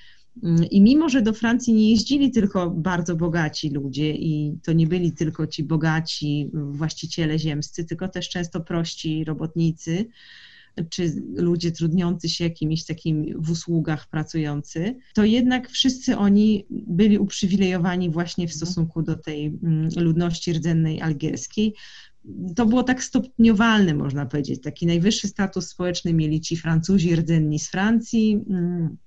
I 0.72 0.82
mimo, 0.82 1.10
że 1.10 1.22
do 1.22 1.34
Francji 1.34 1.74
nie 1.74 1.90
jeździli 1.90 2.32
tylko 2.32 2.70
bardzo 2.70 3.16
bogaci 3.16 3.70
ludzie 3.70 4.12
i 4.12 4.58
to 4.64 4.74
nie 4.74 4.88
byli 4.88 5.12
tylko 5.12 5.48
ci 5.48 5.64
bogaci 5.64 6.50
właściciele 6.54 7.40
ziemscy, 7.40 7.86
tylko 7.86 8.08
też 8.08 8.30
często 8.30 8.62
prości 8.62 9.24
robotnicy, 9.24 10.06
czy 10.90 11.24
ludzie 11.36 11.72
trudniący 11.72 12.30
się 12.30 12.44
jakimiś 12.44 12.86
takimi 12.86 13.34
w 13.38 13.52
usługach 13.52 14.10
pracujący, 14.10 14.96
to 15.14 15.24
jednak 15.24 15.70
wszyscy 15.70 16.18
oni 16.18 16.66
byli 16.70 17.18
uprzywilejowani 17.18 18.10
właśnie 18.10 18.48
w 18.48 18.52
mhm. 18.52 18.58
stosunku 18.58 19.02
do 19.02 19.16
tej 19.16 19.46
mm, 19.46 19.90
ludności 19.98 20.54
rdzennej 20.54 21.02
algierskiej. 21.02 21.74
To 22.56 22.66
było 22.66 22.84
tak 22.84 23.04
stopniowalne, 23.04 23.94
można 23.94 24.26
powiedzieć. 24.26 24.62
Taki 24.62 24.86
najwyższy 24.86 25.28
status 25.28 25.68
społeczny 25.68 26.14
mieli 26.14 26.42
ci 26.42 26.58
Francuzi 26.58 27.16
rdzenni 27.16 27.60
z 27.60 27.70
Francji, 27.70 28.46
mm, 28.50 28.98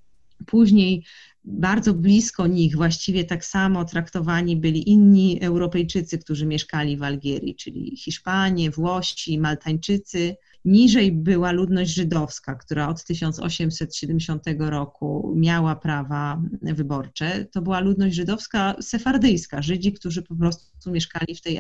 Później 0.47 1.05
bardzo 1.45 1.95
blisko 1.95 2.47
nich, 2.47 2.77
właściwie 2.77 3.25
tak 3.25 3.45
samo 3.45 3.85
traktowani 3.85 4.57
byli 4.57 4.91
inni 4.91 5.43
Europejczycy, 5.43 6.19
którzy 6.19 6.47
mieszkali 6.47 6.97
w 6.97 7.03
Algierii, 7.03 7.55
czyli 7.57 7.97
Hiszpanie, 7.97 8.71
Włosi, 8.71 9.39
Maltańczycy. 9.39 10.37
Niżej 10.65 11.13
była 11.13 11.53
ludność 11.53 11.95
żydowska, 11.95 12.55
która 12.55 12.89
od 12.89 13.05
1870 13.05 14.43
roku 14.59 15.35
miała 15.37 15.77
prawa 15.77 16.43
wyborcze. 16.63 17.45
To 17.45 17.63
była 17.63 17.81
ludność 17.81 18.17
żydowska 18.17 18.75
sefardyjska, 18.81 19.63
Żydzi, 19.63 19.93
którzy 19.93 20.23
po 20.23 20.37
prostu 20.37 20.91
mieszkali 20.91 21.35
w 21.35 21.41
tej 21.41 21.59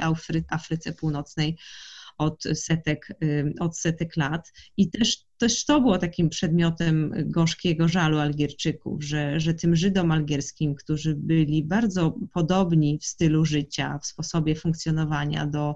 Afryce 0.48 0.92
Północnej 0.92 1.56
od 2.18 2.42
setek, 2.54 3.18
od 3.60 3.78
setek 3.78 4.16
lat. 4.16 4.52
I 4.76 4.90
też, 4.90 5.24
też 5.38 5.64
to 5.64 5.80
było 5.80 5.98
takim 5.98 6.28
przedmiotem 6.28 7.14
gorzkiego 7.26 7.88
żalu 7.88 8.18
Algierczyków, 8.18 9.04
że, 9.04 9.40
że 9.40 9.54
tym 9.54 9.76
Żydom 9.76 10.12
algierskim, 10.12 10.74
którzy 10.74 11.14
byli 11.14 11.64
bardzo 11.64 12.14
podobni 12.32 12.98
w 12.98 13.04
stylu 13.04 13.44
życia, 13.44 13.98
w 14.02 14.06
sposobie 14.06 14.54
funkcjonowania 14.54 15.46
do 15.46 15.74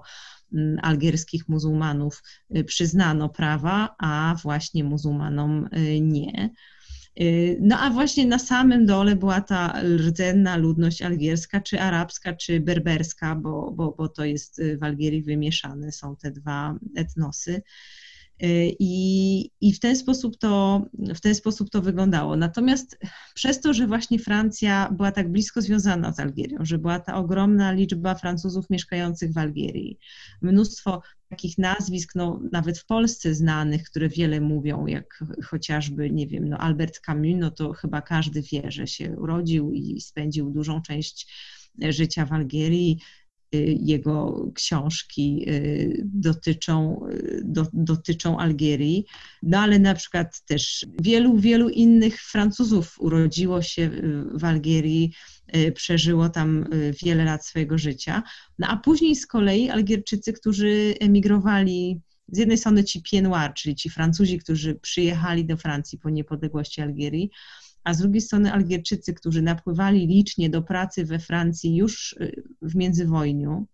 algierskich 0.81 1.49
muzułmanów, 1.49 2.23
y, 2.57 2.63
przyznano 2.63 3.29
prawa, 3.29 3.95
a 3.99 4.35
właśnie 4.43 4.83
muzułmanom 4.83 5.69
y, 5.77 6.01
nie. 6.01 6.49
Y, 7.21 7.57
no 7.61 7.79
a 7.79 7.89
właśnie 7.89 8.25
na 8.25 8.39
samym 8.39 8.85
dole 8.85 9.15
była 9.15 9.41
ta 9.41 9.81
rdzenna 9.97 10.57
ludność 10.57 11.01
algierska, 11.01 11.61
czy 11.61 11.81
arabska, 11.81 12.33
czy 12.33 12.59
berberska, 12.59 13.35
bo, 13.35 13.71
bo, 13.71 13.91
bo 13.91 14.09
to 14.09 14.25
jest 14.25 14.59
y, 14.59 14.77
w 14.77 14.83
Algierii 14.83 15.23
wymieszane, 15.23 15.91
są 15.91 16.15
te 16.15 16.31
dwa 16.31 16.75
etnosy. 16.95 17.61
Y, 18.43 18.75
I, 18.79 19.49
I 19.61 19.73
w, 19.73 19.79
ten 19.79 19.95
sposób 19.95 20.37
to, 20.37 20.85
w 21.15 21.21
ten 21.21 21.35
sposób 21.35 21.69
to 21.69 21.81
wyglądało. 21.81 22.35
Natomiast 22.35 22.99
przez 23.33 23.61
to, 23.61 23.73
że 23.73 23.87
właśnie 23.87 24.19
Francja 24.19 24.89
była 24.91 25.11
tak 25.11 25.31
blisko 25.31 25.61
związana 25.61 26.13
z 26.13 26.19
Algierią, 26.19 26.57
że 26.61 26.77
była 26.77 26.99
ta 26.99 27.15
ogromna 27.15 27.71
liczba 27.71 28.15
Francuzów 28.15 28.69
mieszkających 28.69 29.33
w 29.33 29.37
Algierii, 29.37 29.99
mnóstwo 30.41 31.01
takich 31.29 31.57
nazwisk, 31.57 32.15
no, 32.15 32.41
nawet 32.51 32.79
w 32.79 32.85
Polsce 32.85 33.33
znanych, 33.35 33.83
które 33.83 34.09
wiele 34.09 34.41
mówią, 34.41 34.85
jak 34.85 35.23
chociażby, 35.45 36.09
nie 36.09 36.27
wiem, 36.27 36.49
no 36.49 36.57
Albert 36.57 36.99
Camus, 36.99 37.35
no 37.37 37.51
to 37.51 37.73
chyba 37.73 38.01
każdy 38.01 38.41
wie, 38.41 38.71
że 38.71 38.87
się 38.87 39.15
urodził 39.17 39.71
i 39.71 40.01
spędził 40.01 40.49
dużą 40.49 40.81
część 40.81 41.33
życia 41.89 42.25
w 42.25 42.33
Algierii. 42.33 42.99
Y, 43.53 43.77
jego 43.81 44.47
książki 44.55 45.45
y, 45.47 46.01
dotyczą, 46.05 47.05
y, 47.11 47.41
do, 47.43 47.67
dotyczą 47.73 48.39
Algierii, 48.39 49.05
no 49.43 49.59
ale 49.59 49.79
na 49.79 49.95
przykład 49.95 50.41
też 50.45 50.85
wielu, 51.01 51.37
wielu 51.37 51.69
innych 51.69 52.21
Francuzów 52.21 52.95
urodziło 52.99 53.61
się 53.61 53.89
w 54.33 54.43
Algierii, 54.45 55.13
przeżyło 55.75 56.29
tam 56.29 56.65
wiele 57.03 57.23
lat 57.23 57.45
swojego 57.45 57.77
życia, 57.77 58.23
no 58.59 58.67
a 58.67 58.77
później 58.77 59.15
z 59.15 59.27
kolei 59.27 59.69
Algierczycy, 59.69 60.33
którzy 60.33 60.95
emigrowali 60.99 62.01
z 62.27 62.37
jednej 62.37 62.57
strony 62.57 62.83
ci 62.83 63.01
Pied 63.01 63.25
czyli 63.55 63.75
ci 63.75 63.89
Francuzi, 63.89 64.39
którzy 64.39 64.75
przyjechali 64.75 65.45
do 65.45 65.57
Francji 65.57 65.99
po 65.99 66.09
niepodległości 66.09 66.81
Algierii, 66.81 67.31
a 67.83 67.93
z 67.93 67.97
drugiej 67.97 68.21
strony 68.21 68.53
Algierczycy, 68.53 69.13
którzy 69.13 69.41
napływali 69.41 70.07
licznie 70.07 70.49
do 70.49 70.61
pracy 70.61 71.05
we 71.05 71.19
Francji 71.19 71.75
już 71.75 72.13
y, 72.13 72.43
w 72.61 72.75
międzywojniu. 72.75 73.67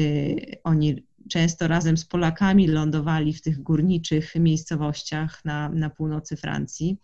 Y, 0.00 0.56
oni 0.64 1.06
często 1.30 1.68
razem 1.68 1.96
z 1.96 2.04
Polakami 2.04 2.68
lądowali 2.68 3.32
w 3.34 3.42
tych 3.42 3.62
górniczych 3.62 4.34
miejscowościach 4.34 5.44
na, 5.44 5.68
na 5.68 5.90
północy 5.90 6.36
Francji. 6.36 6.98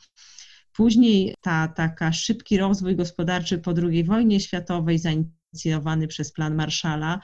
Później 0.72 1.34
ta 1.40 1.68
taka 1.68 2.12
szybki 2.12 2.58
rozwój 2.58 2.96
gospodarczy 2.96 3.58
po 3.58 3.74
II 3.82 4.04
wojnie 4.04 4.40
światowej, 4.40 4.98
zainicjowany 4.98 6.08
przez 6.08 6.32
plan 6.32 6.54
Marszala, 6.54 7.20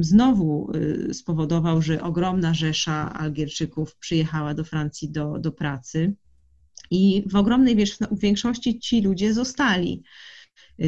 znowu 0.00 0.72
y, 0.74 1.14
spowodował, 1.14 1.82
że 1.82 2.02
ogromna 2.02 2.54
rzesza 2.54 3.12
Algierczyków 3.12 3.96
przyjechała 3.96 4.54
do 4.54 4.64
Francji 4.64 5.10
do, 5.10 5.38
do 5.38 5.52
pracy. 5.52 6.14
I 6.90 7.22
w 7.26 7.36
ogromnej 7.36 7.76
większości 8.12 8.78
ci 8.78 9.02
ludzie 9.02 9.34
zostali. 9.34 10.02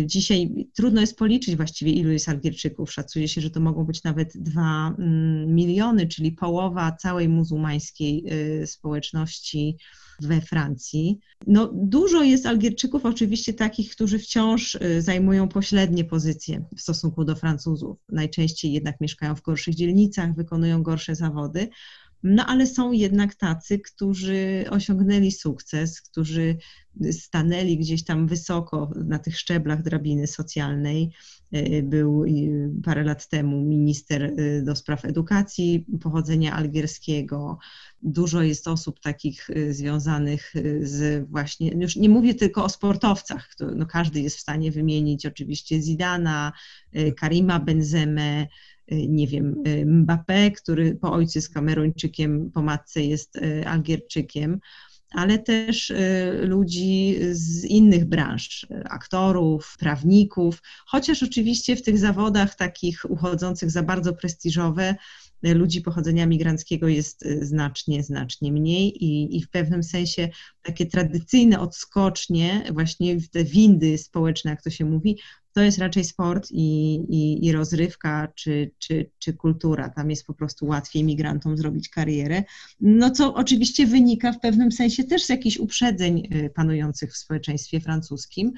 Dzisiaj 0.04 0.68
trudno 0.74 1.00
jest 1.00 1.18
policzyć 1.18 1.56
właściwie, 1.56 1.92
ilu 1.92 2.10
jest 2.10 2.28
Algierczyków. 2.28 2.92
Szacuje 2.92 3.28
się, 3.28 3.40
że 3.40 3.50
to 3.50 3.60
mogą 3.60 3.84
być 3.84 4.02
nawet 4.02 4.32
dwa 4.34 4.94
mm, 4.98 5.54
miliony, 5.54 6.06
czyli 6.06 6.32
połowa 6.32 6.92
całej 6.92 7.28
muzułmańskiej 7.28 8.24
y, 8.62 8.66
społeczności 8.66 9.76
we 10.20 10.40
Francji. 10.40 11.18
No, 11.46 11.70
dużo 11.74 12.22
jest 12.22 12.46
Algierczyków, 12.46 13.06
oczywiście 13.06 13.54
takich, 13.54 13.90
którzy 13.90 14.18
wciąż 14.18 14.74
y, 14.74 15.02
zajmują 15.02 15.48
pośrednie 15.48 16.04
pozycje 16.04 16.64
w 16.76 16.80
stosunku 16.80 17.24
do 17.24 17.36
Francuzów. 17.36 17.98
Najczęściej 18.08 18.72
jednak 18.72 19.00
mieszkają 19.00 19.34
w 19.34 19.42
gorszych 19.42 19.74
dzielnicach, 19.74 20.34
wykonują 20.34 20.82
gorsze 20.82 21.14
zawody, 21.14 21.68
no 22.22 22.46
ale 22.46 22.66
są 22.66 22.92
jednak 22.92 23.34
tacy, 23.34 23.78
którzy 23.78 24.64
osiągnęli 24.70 25.32
sukces, 25.32 26.00
którzy 26.00 26.56
stanęli 27.10 27.78
gdzieś 27.78 28.04
tam 28.04 28.26
wysoko 28.26 28.90
na 29.04 29.18
tych 29.18 29.38
szczeblach 29.38 29.82
drabiny 29.82 30.26
socjalnej. 30.26 31.12
E, 31.52 31.82
był 31.82 32.24
parę 32.84 33.04
lat 33.04 33.28
temu 33.28 33.60
minister 33.60 34.22
e, 34.22 34.62
do 34.62 34.76
spraw 34.76 35.04
edukacji 35.04 35.86
pochodzenia 36.00 36.52
algierskiego. 36.52 37.58
Dużo 38.02 38.42
jest 38.42 38.68
osób 38.68 39.00
takich 39.00 39.50
e, 39.50 39.74
związanych 39.74 40.52
z 40.82 41.28
właśnie, 41.30 41.68
już 41.68 41.96
nie 41.96 42.08
mówię 42.08 42.34
tylko 42.34 42.64
o 42.64 42.68
sportowcach, 42.68 43.50
no 43.76 43.86
każdy 43.86 44.20
jest 44.20 44.36
w 44.36 44.40
stanie 44.40 44.72
wymienić 44.72 45.26
oczywiście 45.26 45.82
Zidana, 45.82 46.52
Karima 47.16 47.60
Benzemę, 47.60 48.46
nie 48.88 49.26
wiem, 49.26 49.54
y, 49.66 49.86
Mbappé, 49.86 50.52
który 50.52 50.94
po 50.94 51.12
ojcu 51.12 51.38
jest 51.38 51.54
Kameruńczykiem, 51.54 52.50
po 52.50 52.62
matce 52.62 53.02
jest 53.02 53.36
y, 53.36 53.66
Algierczykiem, 53.66 54.60
ale 55.14 55.38
też 55.38 55.92
ludzi 56.42 57.18
z 57.30 57.64
innych 57.64 58.04
branż, 58.04 58.66
aktorów, 58.84 59.76
prawników, 59.78 60.62
chociaż 60.86 61.22
oczywiście 61.22 61.76
w 61.76 61.82
tych 61.82 61.98
zawodach 61.98 62.54
takich 62.54 63.10
uchodzących 63.10 63.70
za 63.70 63.82
bardzo 63.82 64.12
prestiżowe 64.12 64.94
ludzi 65.42 65.80
pochodzenia 65.80 66.26
migranckiego 66.26 66.88
jest 66.88 67.24
znacznie, 67.40 68.02
znacznie 68.02 68.52
mniej 68.52 69.04
i, 69.04 69.36
i 69.36 69.42
w 69.42 69.50
pewnym 69.50 69.82
sensie 69.82 70.28
takie 70.62 70.86
tradycyjne 70.86 71.60
odskocznie, 71.60 72.64
właśnie 72.72 73.16
te 73.30 73.44
windy 73.44 73.98
społeczne, 73.98 74.50
jak 74.50 74.62
to 74.62 74.70
się 74.70 74.84
mówi, 74.84 75.18
to 75.52 75.62
jest 75.62 75.78
raczej 75.78 76.04
sport 76.04 76.48
i, 76.50 76.94
i, 77.08 77.46
i, 77.46 77.52
rozrywka 77.52 78.32
czy, 78.34 78.70
czy, 78.78 79.10
czy 79.18 79.32
kultura. 79.32 79.88
Tam 79.88 80.10
jest 80.10 80.26
po 80.26 80.34
prostu 80.34 80.66
łatwiej 80.66 81.04
migrantom 81.04 81.56
zrobić 81.56 81.88
karierę. 81.88 82.42
No 82.80 83.10
co 83.10 83.34
oczywiście 83.34 83.86
wynika 83.86 84.32
w 84.32 84.40
pewnym 84.40 84.72
sensie 84.72 85.04
też 85.04 85.22
z 85.24 85.28
jakichś 85.28 85.56
uprzedzeń 85.56 86.28
y, 86.34 86.50
panujących 86.54 87.12
w 87.12 87.16
społeczeństwie 87.16 87.80
francuskim. 87.80 88.52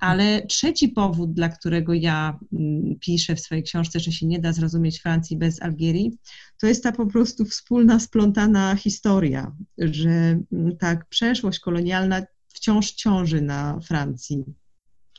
Ale 0.00 0.46
trzeci 0.46 0.88
powód, 0.88 1.32
dla 1.32 1.48
którego 1.48 1.94
ja 1.94 2.38
mm, 2.52 2.96
piszę 3.00 3.36
w 3.36 3.40
swojej 3.40 3.64
książce, 3.64 4.00
że 4.00 4.12
się 4.12 4.26
nie 4.26 4.38
da 4.38 4.52
zrozumieć 4.52 5.00
Francji 5.00 5.36
bez 5.36 5.62
Algierii, 5.62 6.18
to 6.60 6.66
jest 6.66 6.82
ta 6.82 6.92
po 6.92 7.06
prostu 7.06 7.44
wspólna, 7.44 8.00
splątana 8.00 8.76
historia, 8.76 9.56
że 9.78 10.10
mm, 10.10 10.76
tak 10.80 11.08
przeszłość 11.08 11.60
kolonialna 11.60 12.22
wciąż 12.48 12.92
ciąży 12.92 13.42
na 13.42 13.80
Francji 13.80 14.44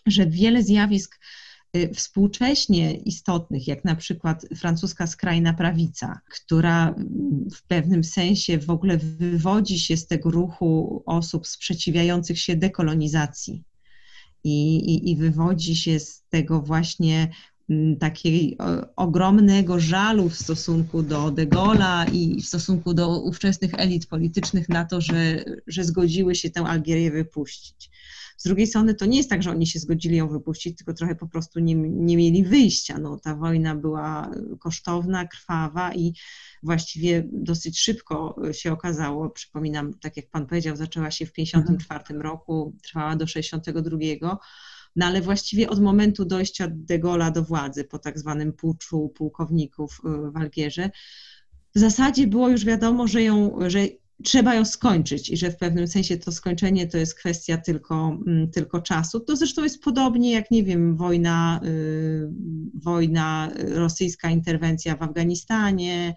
że 0.07 0.27
wiele 0.27 0.63
zjawisk 0.63 1.19
współcześnie 1.93 2.95
istotnych, 2.95 3.67
jak 3.67 3.85
na 3.85 3.95
przykład 3.95 4.45
francuska 4.55 5.07
skrajna 5.07 5.53
prawica, 5.53 6.19
która 6.29 6.95
w 7.55 7.63
pewnym 7.67 8.03
sensie 8.03 8.57
w 8.57 8.69
ogóle 8.69 8.97
wywodzi 8.97 9.79
się 9.79 9.97
z 9.97 10.07
tego 10.07 10.31
ruchu 10.31 11.03
osób 11.05 11.47
sprzeciwiających 11.47 12.39
się 12.39 12.55
dekolonizacji 12.55 13.63
i, 14.47 14.91
i, 14.95 15.11
i 15.11 15.15
wywodzi 15.15 15.75
się 15.75 15.99
z 15.99 16.23
tego 16.29 16.61
właśnie 16.61 17.31
mm, 17.69 17.97
takiego 17.97 18.65
ogromnego 18.95 19.79
żalu 19.79 20.29
w 20.29 20.35
stosunku 20.35 21.03
do 21.03 21.31
De 21.31 21.47
Gaulle'a 21.47 22.13
i 22.13 22.41
w 22.41 22.45
stosunku 22.45 22.93
do 22.93 23.21
ówczesnych 23.21 23.73
elit 23.77 24.07
politycznych 24.07 24.69
na 24.69 24.85
to, 24.85 25.01
że, 25.01 25.43
że 25.67 25.83
zgodziły 25.83 26.35
się 26.35 26.49
tę 26.49 26.61
Algierię 26.61 27.11
wypuścić. 27.11 27.89
Z 28.37 28.43
drugiej 28.43 28.67
strony 28.67 28.95
to 28.95 29.05
nie 29.05 29.17
jest 29.17 29.29
tak, 29.29 29.43
że 29.43 29.51
oni 29.51 29.67
się 29.67 29.79
zgodzili 29.79 30.17
ją 30.17 30.29
wypuścić, 30.29 30.77
tylko 30.77 30.93
trochę 30.93 31.15
po 31.15 31.27
prostu 31.27 31.59
nie, 31.59 31.75
nie 31.75 32.17
mieli 32.17 32.43
wyjścia. 32.43 32.97
No, 32.97 33.19
ta 33.19 33.35
wojna 33.35 33.75
była 33.75 34.31
kosztowna, 34.59 35.27
krwawa 35.27 35.93
i 35.93 36.13
właściwie 36.63 37.27
dosyć 37.31 37.79
szybko 37.79 38.41
się 38.51 38.71
okazało, 38.71 39.29
przypominam, 39.29 39.93
tak 39.93 40.17
jak 40.17 40.29
pan 40.29 40.45
powiedział, 40.47 40.75
zaczęła 40.75 41.11
się 41.11 41.25
w 41.25 41.31
1954 41.33 42.19
roku, 42.19 42.75
trwała 42.83 43.15
do 43.15 43.25
1962. 43.25 44.39
No 44.95 45.05
ale 45.05 45.21
właściwie 45.21 45.69
od 45.69 45.81
momentu 45.81 46.25
dojścia 46.25 46.67
de 46.71 46.99
Gaulle'a 46.99 47.31
do 47.31 47.43
władzy 47.43 47.83
po 47.83 47.99
tak 47.99 48.19
zwanym 48.19 48.53
puczu 48.53 49.09
pułkowników 49.09 50.01
y, 50.05 50.31
w 50.31 50.37
Algierze, 50.37 50.89
w 51.75 51.79
zasadzie 51.79 52.27
było 52.27 52.49
już 52.49 52.65
wiadomo, 52.65 53.07
że, 53.07 53.23
ją, 53.23 53.59
że 53.67 53.79
trzeba 54.23 54.55
ją 54.55 54.65
skończyć 54.65 55.29
i 55.29 55.37
że 55.37 55.51
w 55.51 55.57
pewnym 55.57 55.87
sensie 55.87 56.17
to 56.17 56.31
skończenie 56.31 56.87
to 56.87 56.97
jest 56.97 57.15
kwestia 57.15 57.57
tylko, 57.57 58.17
mm, 58.27 58.51
tylko 58.51 58.81
czasu. 58.81 59.19
To 59.19 59.35
zresztą 59.35 59.63
jest 59.63 59.83
podobnie 59.83 60.31
jak, 60.31 60.51
nie 60.51 60.63
wiem, 60.63 60.97
wojna, 60.97 61.59
y, 61.65 62.29
wojna, 62.73 63.51
rosyjska 63.55 64.29
interwencja 64.29 64.95
w 64.95 65.01
Afganistanie, 65.01 66.15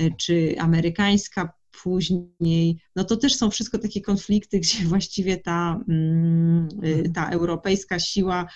y, 0.00 0.12
czy 0.18 0.54
amerykańska 0.58 1.52
później, 1.82 2.78
no 2.96 3.04
to 3.04 3.16
też 3.16 3.34
są 3.34 3.50
wszystko 3.50 3.78
takie 3.78 4.00
konflikty, 4.00 4.60
gdzie 4.60 4.84
właściwie 4.84 5.36
ta, 5.36 5.80
mm, 5.88 6.68
y, 6.84 6.86
mhm. 6.86 7.12
ta 7.12 7.30
europejska 7.30 7.98
siła 7.98 8.46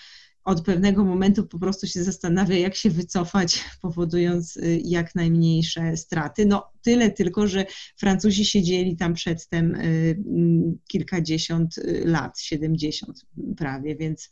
od 0.47 0.61
pewnego 0.61 1.05
momentu 1.05 1.47
po 1.47 1.59
prostu 1.59 1.87
się 1.87 2.03
zastanawia, 2.03 2.57
jak 2.57 2.75
się 2.75 2.89
wycofać, 2.89 3.63
powodując 3.81 4.57
y, 4.57 4.81
jak 4.83 5.15
najmniejsze 5.15 5.97
straty. 5.97 6.45
No 6.45 6.71
tyle 6.81 7.11
tylko, 7.11 7.47
że 7.47 7.65
Francuzi 7.97 8.45
siedzieli 8.45 8.97
tam 8.97 9.13
przedtem 9.13 9.75
y, 9.75 10.23
mm, 10.27 10.77
kilkadziesiąt 10.87 11.77
y, 11.77 12.01
lat, 12.05 12.39
70 12.39 13.25
prawie, 13.57 13.95
więc 13.95 14.29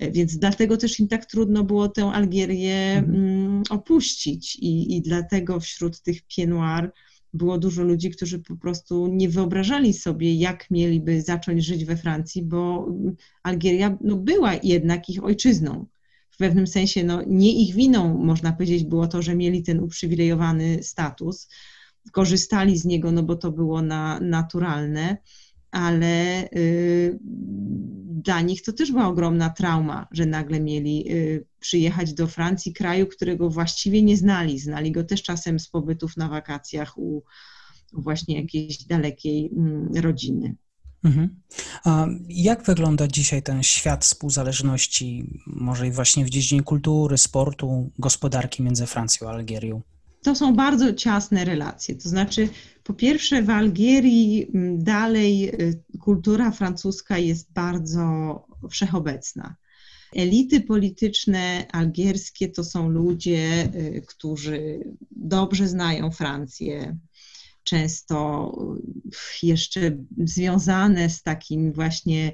więc 0.00 0.38
dlatego 0.38 0.76
też 0.76 1.00
im 1.00 1.08
tak 1.08 1.26
trudno 1.26 1.64
było 1.64 1.88
tę 1.88 2.04
Algierię 2.04 2.96
mhm. 2.96 3.16
mm, 3.16 3.62
opuścić 3.70 4.56
i, 4.56 4.96
i 4.96 5.02
dlatego 5.02 5.60
wśród 5.60 6.00
tych 6.00 6.22
pienoir 6.36 6.92
było 7.34 7.58
dużo 7.58 7.82
ludzi, 7.82 8.10
którzy 8.10 8.38
po 8.38 8.56
prostu 8.56 9.06
nie 9.06 9.28
wyobrażali 9.28 9.92
sobie, 9.92 10.34
jak 10.34 10.70
mieliby 10.70 11.22
zacząć 11.22 11.64
żyć 11.64 11.84
we 11.84 11.96
Francji, 11.96 12.42
bo 12.42 12.88
Algieria 13.42 13.98
no, 14.00 14.16
była 14.16 14.52
jednak 14.62 15.08
ich 15.08 15.24
ojczyzną. 15.24 15.86
W 16.30 16.36
pewnym 16.36 16.66
sensie 16.66 17.04
no, 17.04 17.22
nie 17.26 17.62
ich 17.62 17.74
winą, 17.74 18.18
można 18.18 18.52
powiedzieć, 18.52 18.84
było 18.84 19.06
to, 19.06 19.22
że 19.22 19.36
mieli 19.36 19.62
ten 19.62 19.80
uprzywilejowany 19.80 20.82
status. 20.82 21.48
Korzystali 22.12 22.78
z 22.78 22.84
niego, 22.84 23.12
no 23.12 23.22
bo 23.22 23.36
to 23.36 23.52
było 23.52 23.82
na, 23.82 24.20
naturalne, 24.20 25.16
ale 25.74 26.44
y, 26.56 27.18
dla 28.24 28.40
nich 28.40 28.62
to 28.62 28.72
też 28.72 28.92
była 28.92 29.08
ogromna 29.08 29.50
trauma, 29.50 30.06
że 30.10 30.26
nagle 30.26 30.60
mieli 30.60 31.12
y, 31.12 31.46
przyjechać 31.60 32.14
do 32.14 32.26
Francji, 32.26 32.72
kraju, 32.72 33.06
którego 33.06 33.50
właściwie 33.50 34.02
nie 34.02 34.16
znali. 34.16 34.58
Znali 34.58 34.92
go 34.92 35.04
też 35.04 35.22
czasem 35.22 35.58
z 35.58 35.68
pobytów 35.68 36.16
na 36.16 36.28
wakacjach 36.28 36.98
u 36.98 37.22
właśnie 37.92 38.40
jakiejś 38.40 38.84
dalekiej 38.84 39.50
mm, 39.56 39.88
rodziny. 39.96 40.56
Mhm. 41.04 41.40
A 41.84 42.06
jak 42.28 42.62
wygląda 42.62 43.08
dzisiaj 43.08 43.42
ten 43.42 43.62
świat 43.62 44.04
współzależności, 44.04 45.24
może 45.46 45.86
i 45.86 45.90
właśnie 45.90 46.24
w 46.24 46.30
dziedzinie 46.30 46.62
kultury, 46.62 47.18
sportu, 47.18 47.90
gospodarki 47.98 48.62
między 48.62 48.86
Francją 48.86 49.28
a 49.28 49.30
Algierią? 49.30 49.82
To 50.24 50.34
są 50.34 50.56
bardzo 50.56 50.92
ciasne 50.92 51.44
relacje. 51.44 51.94
To 51.94 52.08
znaczy, 52.08 52.48
po 52.84 52.94
pierwsze, 52.94 53.42
w 53.42 53.50
Algierii 53.50 54.46
dalej 54.74 55.48
y, 55.62 55.82
kultura 56.00 56.50
francuska 56.50 57.18
jest 57.18 57.52
bardzo 57.52 58.46
wszechobecna. 58.70 59.56
Elity 60.16 60.60
polityczne 60.60 61.66
algierskie 61.72 62.48
to 62.48 62.64
są 62.64 62.88
ludzie, 62.88 63.68
y, 63.74 64.02
którzy 64.06 64.84
dobrze 65.10 65.68
znają 65.68 66.10
Francję, 66.10 66.98
często 67.64 68.52
jeszcze 69.42 69.96
związane 70.18 71.10
z 71.10 71.22
takim 71.22 71.72
właśnie 71.72 72.32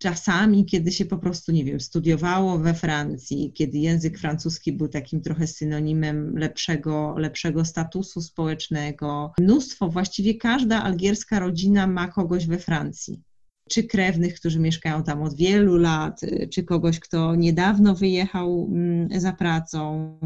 czasami, 0.00 0.66
kiedy 0.66 0.92
się 0.92 1.04
po 1.04 1.18
prostu, 1.18 1.52
nie 1.52 1.64
wiem, 1.64 1.80
studiowało 1.80 2.58
we 2.58 2.74
Francji, 2.74 3.52
kiedy 3.54 3.78
język 3.78 4.18
francuski 4.18 4.72
był 4.72 4.88
takim 4.88 5.20
trochę 5.20 5.46
synonimem 5.46 6.38
lepszego, 6.38 7.14
lepszego 7.18 7.64
statusu 7.64 8.22
społecznego. 8.22 9.32
Mnóstwo, 9.40 9.88
właściwie 9.88 10.34
każda 10.34 10.82
algierska 10.82 11.38
rodzina 11.38 11.86
ma 11.86 12.08
kogoś 12.08 12.46
we 12.46 12.58
Francji 12.58 13.22
czy 13.70 13.84
krewnych, 13.84 14.34
którzy 14.34 14.60
mieszkają 14.60 15.02
tam 15.02 15.22
od 15.22 15.36
wielu 15.36 15.76
lat, 15.76 16.20
czy 16.52 16.64
kogoś, 16.64 17.00
kto 17.00 17.34
niedawno 17.34 17.94
wyjechał 17.94 18.68
mm, 18.72 19.20
za 19.20 19.32
pracą. 19.32 20.18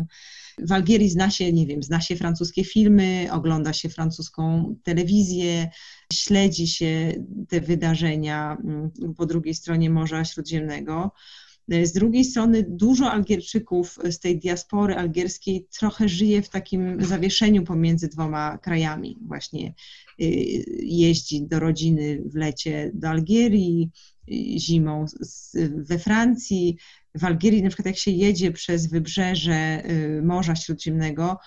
W 0.59 0.73
Algierii 0.73 1.09
zna 1.09 1.31
się, 1.31 1.53
nie 1.53 1.67
wiem, 1.67 1.83
zna 1.83 2.01
się 2.01 2.17
francuskie 2.17 2.65
filmy, 2.65 3.29
ogląda 3.31 3.73
się 3.73 3.89
francuską 3.89 4.75
telewizję, 4.83 5.71
śledzi 6.13 6.69
się 6.69 7.13
te 7.49 7.61
wydarzenia 7.61 8.57
mm, 8.65 8.91
po 9.17 9.27
drugiej 9.27 9.55
stronie 9.55 9.91
Morza 9.91 10.25
Śródziemnego. 10.25 11.13
Z 11.69 11.93
drugiej 11.93 12.25
strony 12.25 12.67
dużo 12.69 13.11
Algierczyków 13.11 13.99
z 14.11 14.19
tej 14.19 14.39
diaspory 14.39 14.97
algierskiej 14.97 15.67
trochę 15.79 16.09
żyje 16.09 16.43
w 16.43 16.49
takim 16.49 17.05
zawieszeniu 17.05 17.65
pomiędzy 17.65 18.09
dwoma 18.09 18.59
krajami. 18.59 19.19
Właśnie 19.27 19.75
y, 20.21 20.25
jeździ 20.83 21.43
do 21.43 21.61
rodziny 21.61 22.23
w 22.27 22.35
lecie 22.35 22.91
do 22.95 23.09
Algierii, 23.09 23.91
y, 24.31 24.59
zimą 24.59 25.05
we 25.75 25.99
Francji. 25.99 26.77
W 27.15 27.25
Algierii 27.25 27.63
na 27.63 27.69
przykład 27.69 27.87
jak 27.87 27.97
się 27.97 28.11
jedzie 28.11 28.53
przez 28.53 28.87
wybrzeże 28.87 29.83
Morza 30.23 30.57
Śródziemnego, 30.57 31.39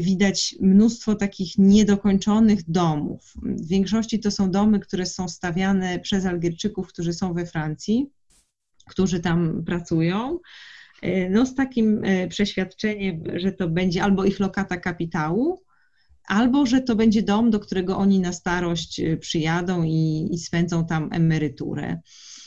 widać 0.00 0.56
mnóstwo 0.60 1.14
takich 1.14 1.58
niedokończonych 1.58 2.70
domów. 2.70 3.34
W 3.42 3.68
większości 3.68 4.20
to 4.20 4.30
są 4.30 4.50
domy, 4.50 4.80
które 4.80 5.06
są 5.06 5.28
stawiane 5.28 5.98
przez 5.98 6.26
Algierczyków, 6.26 6.88
którzy 6.88 7.12
są 7.12 7.34
we 7.34 7.46
Francji 7.46 8.10
którzy 8.88 9.20
tam 9.20 9.64
pracują, 9.64 10.38
e, 11.02 11.30
no 11.30 11.46
z 11.46 11.54
takim 11.54 12.04
e, 12.04 12.28
przeświadczeniem, 12.28 13.22
że 13.34 13.52
to 13.52 13.68
będzie 13.68 14.02
albo 14.02 14.24
ich 14.24 14.40
lokata 14.40 14.76
kapitału, 14.76 15.62
albo 16.26 16.66
że 16.66 16.80
to 16.80 16.96
będzie 16.96 17.22
dom, 17.22 17.50
do 17.50 17.60
którego 17.60 17.96
oni 17.96 18.20
na 18.20 18.32
starość 18.32 19.00
e, 19.00 19.16
przyjadą 19.16 19.82
i, 19.82 20.28
i 20.32 20.38
spędzą 20.38 20.86
tam 20.86 21.08
emeryturę. 21.12 22.00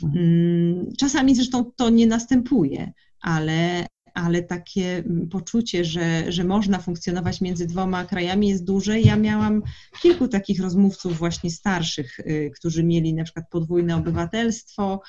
Mhm. 0.03 0.25
Mm, 0.25 0.85
czasami 0.99 1.35
zresztą 1.35 1.71
to 1.75 1.89
nie 1.89 2.07
następuje, 2.07 2.91
ale, 3.21 3.85
ale 4.13 4.43
takie 4.43 5.03
poczucie, 5.31 5.85
że, 5.85 6.31
że 6.31 6.43
można 6.43 6.79
funkcjonować 6.79 7.41
między 7.41 7.67
dwoma 7.67 8.05
krajami 8.05 8.49
jest 8.49 8.63
duże. 8.65 8.99
Ja 8.99 9.15
miałam 9.15 9.61
kilku 10.01 10.27
takich 10.27 10.61
rozmówców 10.61 11.17
właśnie 11.17 11.51
starszych, 11.51 12.17
którzy 12.55 12.83
mieli 12.83 13.13
na 13.13 13.23
przykład 13.23 13.49
podwójne 13.49 13.95
obywatelstwo, 13.95 15.01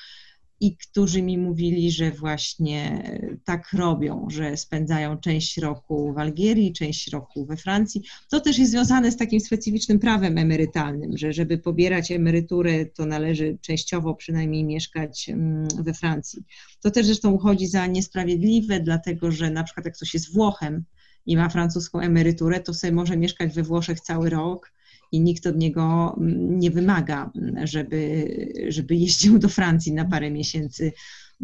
i 0.65 0.77
którzy 0.77 1.23
mi 1.23 1.39
mówili, 1.39 1.91
że 1.91 2.11
właśnie 2.11 3.03
tak 3.45 3.73
robią, 3.73 4.27
że 4.31 4.57
spędzają 4.57 5.17
część 5.17 5.59
roku 5.59 6.13
w 6.13 6.19
Algierii, 6.19 6.73
część 6.73 7.09
roku 7.09 7.47
we 7.47 7.57
Francji. 7.57 8.03
To 8.31 8.41
też 8.41 8.59
jest 8.59 8.71
związane 8.71 9.13
z 9.13 9.17
takim 9.17 9.41
specyficznym 9.41 9.99
prawem 9.99 10.39
emerytalnym, 10.39 11.19
że 11.19 11.33
żeby 11.33 11.59
pobierać 11.59 12.13
emeryturę, 12.13 12.87
to 12.87 13.07
należy 13.07 13.59
częściowo 13.61 14.15
przynajmniej 14.15 14.65
mieszkać 14.65 15.29
mm, 15.29 15.69
we 15.79 15.95
Francji. 15.95 16.43
To 16.83 16.91
też 16.91 17.07
zresztą 17.07 17.31
uchodzi 17.31 17.67
za 17.67 17.87
niesprawiedliwe, 17.87 18.81
dlatego 18.81 19.33
że 19.33 19.51
na 19.51 19.65
przykład 19.65 19.87
jak 19.87 19.95
ktoś 19.95 20.15
jest 20.15 20.33
Włochem 20.33 20.85
i 21.27 21.37
ma 21.37 21.49
francuską 21.49 22.01
emeryturę, 22.01 22.61
to 22.61 22.75
sobie 22.75 22.93
może 22.93 23.17
mieszkać 23.17 23.55
we 23.55 23.63
Włoszech 23.63 24.01
cały 24.01 24.31
rok 24.31 24.74
i 25.15 25.21
nikt 25.21 25.47
od 25.47 25.57
niego 25.57 26.15
mm, 26.21 26.59
nie 26.59 26.71
wymaga, 26.71 27.31
mm, 27.37 27.67
żeby, 27.67 28.27
żeby 28.69 28.97
jeździł 28.97 29.39
do 29.39 29.49
Francji 29.49 29.93
na 29.93 30.05
parę 30.05 30.31
miesięcy 30.31 30.93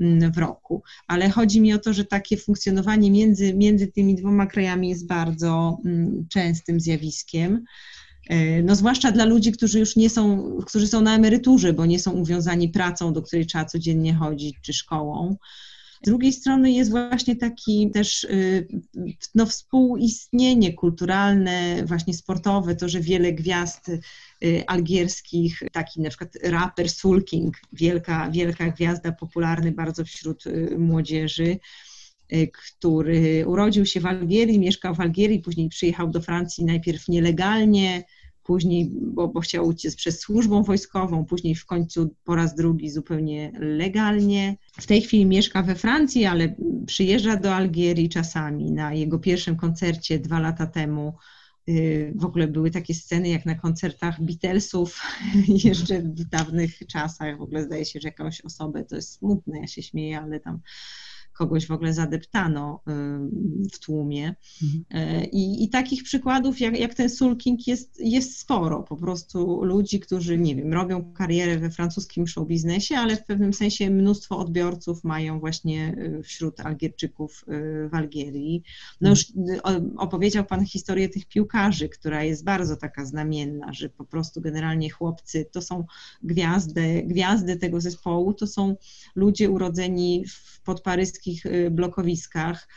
mm, 0.01 0.33
w 0.33 0.39
roku. 0.39 0.83
Ale 1.07 1.31
chodzi 1.31 1.61
mi 1.61 1.73
o 1.73 1.79
to, 1.79 1.93
że 1.93 2.05
takie 2.05 2.37
funkcjonowanie 2.37 3.11
między, 3.11 3.55
między 3.55 3.87
tymi 3.87 4.15
dwoma 4.15 4.47
krajami 4.47 4.89
jest 4.89 5.07
bardzo 5.07 5.79
częstym 6.29 6.81
zjawiskiem. 6.81 7.65
E, 8.29 8.63
no 8.63 8.77
zwłaszcza 8.77 9.13
dla 9.13 9.25
ludzi, 9.25 9.53
którzy 9.53 9.79
już 9.79 9.97
nie 9.97 10.11
są, 10.11 10.53
którzy 10.67 10.89
są 10.89 11.01
na 11.01 11.17
emeryturze, 11.17 11.73
bo 11.73 11.87
nie 11.87 11.99
są 11.99 12.13
uwiązani 12.13 12.69
pracą, 12.69 13.13
do 13.13 13.23
której 13.23 13.47
trzeba 13.47 13.65
codziennie 13.65 14.15
chodzić, 14.15 14.57
czy 14.63 14.73
szkołą. 14.73 15.37
Z 16.03 16.07
drugiej 16.07 16.33
strony 16.33 16.73
jest 16.73 16.91
właśnie 16.91 17.37
taki 17.37 17.91
też 17.91 18.25
y, 18.25 18.69
no, 19.35 19.47
współistnienie 19.47 20.73
kulturalne, 20.73 21.85
właśnie 21.87 22.15
sportowe, 22.15 22.77
to, 22.77 22.89
że 22.89 23.01
wiele 23.01 23.33
gwiazd 23.33 23.89
y, 23.89 24.67
algierskich, 24.67 25.63
taki 25.73 26.01
na 26.01 26.09
przykład 26.09 26.37
raper 26.43 26.91
Soul 26.91 27.25
King, 27.25 27.57
wielka, 27.73 28.31
wielka 28.31 28.71
gwiazda, 28.71 29.13
popularny 29.13 29.73
bardzo 29.73 30.05
wśród 30.05 30.47
y, 30.47 30.77
młodzieży, 30.79 31.59
który 32.53 33.45
urodził 33.47 33.87
się 33.87 34.01
w 34.01 34.07
Algierii, 34.07 34.59
mieszkał 34.59 34.95
w 34.95 35.01
Algierii, 35.01 35.39
później 35.39 35.69
przyjechał 35.69 36.11
do 36.11 36.21
Francji 36.21 36.65
najpierw 36.65 37.09
nielegalnie, 37.09 38.05
później, 38.51 38.91
bo, 38.93 39.29
bo 39.29 39.41
chciał 39.41 39.67
uciec 39.67 39.97
przez 39.97 40.21
służbą 40.21 40.63
wojskową, 40.63 41.25
później 41.25 41.55
w 41.55 41.67
końcu 41.67 42.15
po 42.25 42.35
raz 42.35 42.55
drugi 42.55 42.91
zupełnie 42.91 43.53
legalnie. 43.61 44.57
W 44.73 44.87
tej 44.87 45.03
chwili 45.03 45.27
mieszka 45.27 45.63
we 45.63 45.75
Francji, 45.75 46.25
ale 46.25 46.55
przyjeżdża 46.87 47.37
do 47.37 47.55
Algierii 47.55 48.09
czasami. 48.09 48.73
Na 48.73 48.95
jego 48.95 49.19
pierwszym 49.19 49.57
koncercie 49.57 50.19
dwa 50.19 50.41
lata 50.41 50.67
temu 50.67 51.15
y, 51.69 52.13
w 52.17 52.25
ogóle 52.25 52.49
były 52.49 52.71
takie 52.71 52.95
sceny 52.95 53.29
jak 53.29 53.47
na 53.47 53.55
koncertach 53.55 54.23
Beatlesów 54.23 55.01
jeszcze 55.65 56.03
w 56.03 56.25
dawnych 56.25 56.79
czasach. 56.87 57.39
W 57.39 57.43
ogóle 57.43 57.63
zdaje 57.63 57.85
się, 57.85 58.01
że 58.01 58.09
jakąś 58.09 58.41
osobę, 58.41 58.85
to 58.85 58.97
jest 58.97 59.13
smutne, 59.13 59.61
ja 59.61 59.67
się 59.67 59.83
śmieję, 59.83 60.21
ale 60.21 60.41
tam 60.41 60.61
kogoś 61.41 61.67
w 61.67 61.71
ogóle 61.71 61.93
zadeptano 61.93 62.83
w 63.73 63.79
tłumie. 63.79 64.35
Mhm. 64.63 64.85
E, 64.91 65.25
I, 65.25 65.65
I, 65.65 65.69
takich 65.69 66.03
przykładów 66.03 66.61
jak, 66.61 66.79
jak 66.79 66.95
ten 66.95 67.11
Sulking 67.11 67.67
jest, 67.67 68.01
jest 68.01 68.39
sporo. 68.39 68.83
Po 68.83 68.97
prostu 68.97 69.65
ludzi, 69.65 70.01
którzy, 70.01 70.39
nie 70.39 70.57
wiem, 70.57 70.73
robią 70.73 71.13
karierę 71.13 71.59
we 71.59 71.71
francuskim 71.71 72.27
show 72.27 72.49
biznesie, 72.49 72.97
ale 72.97 73.17
w 73.17 73.25
pewnym 73.25 73.53
sensie 73.53 73.91
mnóstwo 73.91 74.39
odbiorców 74.39 75.05
mają 75.05 75.41
właśnie 75.41 75.97
e, 75.99 76.23
wśród 76.23 76.61
Algierczyków 76.61 77.45
w 77.91 77.95
Algierii. 77.95 78.63
No 79.01 79.11
już 79.11 79.25
opowiedział 79.97 80.45
Pan 80.45 80.67
historię 80.67 81.09
tych 81.09 81.27
piłkarzy, 81.27 81.89
która 81.89 82.25
jest 82.25 82.45
bardzo 82.45 82.77
taka 82.77 83.05
znamienna, 83.05 83.73
że 83.73 83.89
po 83.89 84.05
prostu 84.05 84.41
generalnie 84.41 84.91
chłopcy 84.91 85.47
to 85.53 85.63
są 85.63 85.85
gwiazdy, 86.23 87.03
gwiazdy 87.07 87.57
tego 87.57 87.81
zespołu, 87.81 88.35
to 88.35 88.47
są 88.47 88.77
ludzie 89.15 89.51
urodzeni 89.51 90.25
w 90.29 90.51
podparyskich 90.65 91.30
takich 91.31 91.47
y, 91.47 91.71
blokowiskach, 91.71 92.69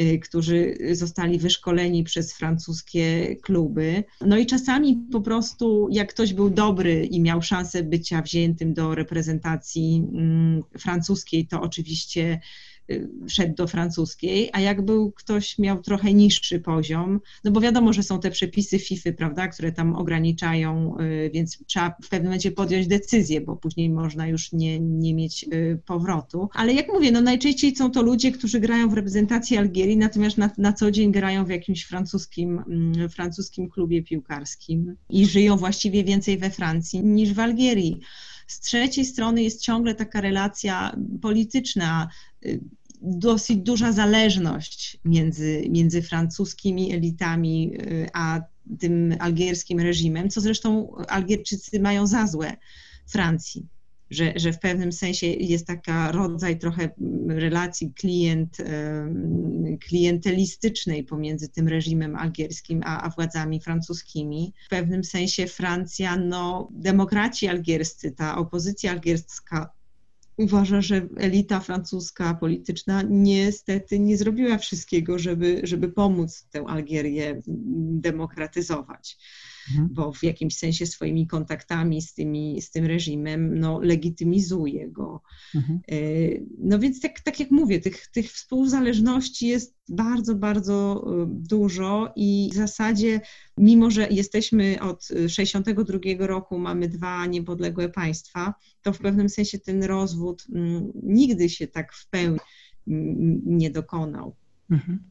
y, 0.00 0.18
którzy 0.18 0.78
zostali 0.92 1.38
wyszkoleni 1.38 2.04
przez 2.04 2.34
francuskie 2.34 3.36
kluby. 3.36 4.04
No 4.20 4.38
i 4.38 4.46
czasami 4.46 4.96
po 5.12 5.20
prostu, 5.20 5.88
jak 5.90 6.08
ktoś 6.08 6.32
był 6.32 6.50
dobry 6.50 7.04
i 7.06 7.20
miał 7.20 7.42
szansę 7.42 7.82
bycia 7.82 8.22
wziętym 8.22 8.74
do 8.74 8.94
reprezentacji 8.94 10.08
mm, 10.12 10.62
francuskiej, 10.78 11.46
to 11.46 11.60
oczywiście 11.60 12.40
szedł 13.28 13.54
do 13.54 13.66
francuskiej, 13.66 14.50
a 14.52 14.60
jak 14.60 14.82
był 14.82 15.12
ktoś 15.12 15.58
miał 15.58 15.82
trochę 15.82 16.14
niższy 16.14 16.60
poziom, 16.60 17.20
no 17.44 17.50
bo 17.50 17.60
wiadomo, 17.60 17.92
że 17.92 18.02
są 18.02 18.20
te 18.20 18.30
przepisy 18.30 18.78
FIFA, 18.78 19.12
prawda, 19.12 19.48
które 19.48 19.72
tam 19.72 19.94
ograniczają, 19.94 20.96
y, 20.98 21.30
więc 21.34 21.58
trzeba 21.66 21.94
w 22.02 22.08
pewnym 22.08 22.24
momencie 22.24 22.50
podjąć 22.50 22.86
decyzję, 22.86 23.40
bo 23.40 23.56
później 23.56 23.90
można 23.90 24.26
już 24.26 24.52
nie, 24.52 24.80
nie 24.80 25.14
mieć 25.14 25.44
y, 25.52 25.78
powrotu. 25.86 26.48
Ale 26.54 26.72
jak 26.72 26.88
mówię, 26.88 27.12
no 27.12 27.20
najczęściej 27.20 27.76
są 27.76 27.90
to 27.90 28.02
ludzie, 28.02 28.32
którzy 28.32 28.60
grają 28.60 28.88
w 28.88 28.94
reprezentacji 28.94 29.56
Algierii, 29.56 29.96
natomiast 29.96 30.38
na, 30.38 30.50
na 30.58 30.72
co 30.72 30.90
dzień 30.90 31.12
grają 31.12 31.44
w 31.44 31.50
jakimś 31.50 31.84
francuskim, 31.84 32.62
mm, 32.68 33.08
francuskim 33.08 33.70
klubie 33.70 34.02
piłkarskim 34.02 34.96
i 35.10 35.26
żyją 35.26 35.56
właściwie 35.56 36.04
więcej 36.04 36.38
we 36.38 36.50
Francji 36.50 37.04
niż 37.04 37.32
w 37.32 37.40
Algierii. 37.40 38.00
Z 38.46 38.60
trzeciej 38.60 39.04
strony 39.04 39.42
jest 39.42 39.62
ciągle 39.62 39.94
taka 39.94 40.20
relacja 40.20 40.96
polityczna 41.22 42.08
dosyć 43.02 43.58
duża 43.58 43.92
zależność 43.92 44.98
między, 45.04 45.62
między 45.70 46.02
francuskimi 46.02 46.92
elitami 46.92 47.72
y, 47.74 48.08
a 48.12 48.40
tym 48.78 49.14
algierskim 49.18 49.80
reżimem, 49.80 50.30
co 50.30 50.40
zresztą 50.40 50.96
Algierczycy 51.08 51.80
mają 51.80 52.06
za 52.06 52.26
złe 52.26 52.56
Francji. 53.06 53.66
Że, 54.10 54.32
że 54.36 54.52
w 54.52 54.58
pewnym 54.58 54.92
sensie 54.92 55.26
jest 55.26 55.66
taka 55.66 56.12
rodzaj 56.12 56.58
trochę 56.58 56.90
relacji 57.28 57.92
klient, 57.94 58.56
klientelistycznej 59.80 61.04
pomiędzy 61.04 61.48
tym 61.48 61.68
reżimem 61.68 62.16
algierskim 62.16 62.82
a, 62.84 63.02
a 63.02 63.10
władzami 63.10 63.60
francuskimi. 63.60 64.54
W 64.66 64.68
pewnym 64.68 65.04
sensie 65.04 65.46
Francja, 65.46 66.16
no, 66.16 66.68
demokraci 66.72 67.48
algierscy, 67.48 68.10
ta 68.10 68.38
opozycja 68.38 68.90
algierska 68.90 69.70
uważa, 70.40 70.80
że 70.80 71.08
elita 71.16 71.60
francuska 71.60 72.34
polityczna 72.34 73.02
niestety 73.08 73.98
nie 73.98 74.16
zrobiła 74.16 74.58
wszystkiego, 74.58 75.18
żeby, 75.18 75.60
żeby 75.64 75.88
pomóc 75.88 76.46
tę 76.50 76.64
Algierię 76.66 77.40
demokratyzować. 78.00 79.18
Mhm. 79.68 79.88
bo 79.92 80.12
w 80.12 80.22
jakimś 80.22 80.56
sensie 80.56 80.86
swoimi 80.86 81.26
kontaktami 81.26 82.02
z, 82.02 82.14
tymi, 82.14 82.62
z 82.62 82.70
tym 82.70 82.86
reżimem 82.86 83.58
no, 83.58 83.80
legitymizuje 83.80 84.88
go. 84.88 85.22
Mhm. 85.54 85.80
E, 85.88 85.96
no 86.58 86.78
więc 86.78 87.00
tak, 87.00 87.20
tak 87.20 87.40
jak 87.40 87.50
mówię, 87.50 87.80
tych, 87.80 88.06
tych 88.06 88.32
współzależności 88.32 89.46
jest 89.46 89.76
bardzo, 89.88 90.34
bardzo 90.34 91.04
e, 91.06 91.26
dużo 91.28 92.12
i 92.16 92.50
w 92.52 92.56
zasadzie, 92.56 93.20
mimo 93.56 93.90
że 93.90 94.08
jesteśmy 94.08 94.80
od 94.80 95.08
62 95.28 95.98
roku, 96.18 96.58
mamy 96.58 96.88
dwa 96.88 97.26
niepodległe 97.26 97.88
państwa, 97.88 98.54
to 98.82 98.92
w 98.92 98.98
pewnym 98.98 99.28
sensie 99.28 99.58
ten 99.58 99.84
rozwód 99.84 100.44
mm, 100.54 100.92
nigdy 101.02 101.48
się 101.48 101.66
tak 101.66 101.92
w 101.92 102.08
pełni 102.08 102.38
nie 103.46 103.70
dokonał. 103.70 104.36
Mhm. 104.70 105.10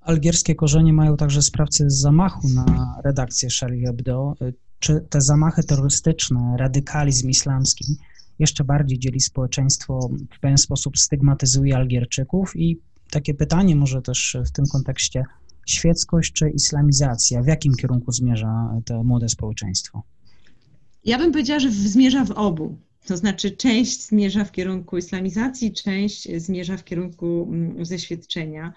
Algierskie 0.00 0.54
korzenie 0.54 0.92
mają 0.92 1.16
także 1.16 1.42
sprawcy 1.42 1.84
zamachu 1.88 2.48
na 2.48 2.96
redakcję 3.04 3.48
Charlie 3.60 3.86
Hebdo. 3.86 4.34
Czy 4.78 5.00
te 5.10 5.20
zamachy 5.20 5.62
terrorystyczne, 5.62 6.56
radykalizm 6.58 7.28
islamski 7.28 7.96
jeszcze 8.38 8.64
bardziej 8.64 8.98
dzieli 8.98 9.20
społeczeństwo, 9.20 10.10
w 10.36 10.40
pewien 10.40 10.58
sposób 10.58 10.98
stygmatyzuje 10.98 11.76
Algierczyków? 11.76 12.56
I 12.56 12.80
takie 13.10 13.34
pytanie 13.34 13.76
może 13.76 14.02
też 14.02 14.36
w 14.46 14.50
tym 14.50 14.64
kontekście, 14.66 15.24
świeckość 15.66 16.32
czy 16.32 16.50
islamizacja? 16.50 17.42
W 17.42 17.46
jakim 17.46 17.74
kierunku 17.74 18.12
zmierza 18.12 18.80
to 18.84 19.04
młode 19.04 19.28
społeczeństwo? 19.28 20.02
Ja 21.04 21.18
bym 21.18 21.32
powiedziała, 21.32 21.60
że 21.60 21.70
zmierza 21.70 22.24
w 22.24 22.30
obu. 22.30 22.78
To 23.06 23.16
znaczy, 23.16 23.50
część 23.50 24.06
zmierza 24.06 24.44
w 24.44 24.52
kierunku 24.52 24.98
islamizacji, 24.98 25.72
część 25.72 26.28
zmierza 26.36 26.76
w 26.76 26.84
kierunku 26.84 27.48
mm, 27.52 27.84
zeświadczenia. 27.84 28.72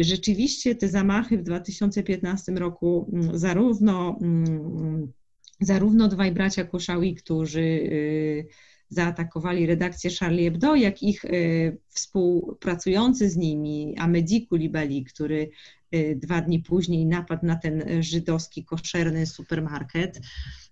Rzeczywiście 0.00 0.74
te 0.74 0.88
zamachy 0.88 1.38
w 1.38 1.42
2015 1.42 2.52
roku 2.52 3.10
mm, 3.12 3.38
zarówno, 3.38 4.18
mm, 4.20 5.12
zarówno 5.60 6.08
dwaj 6.08 6.32
bracia 6.32 6.64
Koszawi, 6.64 7.14
którzy 7.14 7.60
y, 7.60 8.46
zaatakowali 8.88 9.66
redakcję 9.66 10.10
Charlie 10.20 10.44
Hebdo, 10.44 10.74
jak 10.74 11.02
ich 11.02 11.24
y, 11.24 11.78
współpracujący 11.88 13.30
z 13.30 13.36
nimi 13.36 13.94
Amedi 13.98 14.46
Koulibaly, 14.46 15.04
który 15.04 15.50
y, 15.94 16.18
dwa 16.22 16.40
dni 16.40 16.60
później 16.60 17.06
napadł 17.06 17.46
na 17.46 17.56
ten 17.56 18.02
żydowski 18.02 18.64
koszerny 18.64 19.26
supermarket. 19.26 20.20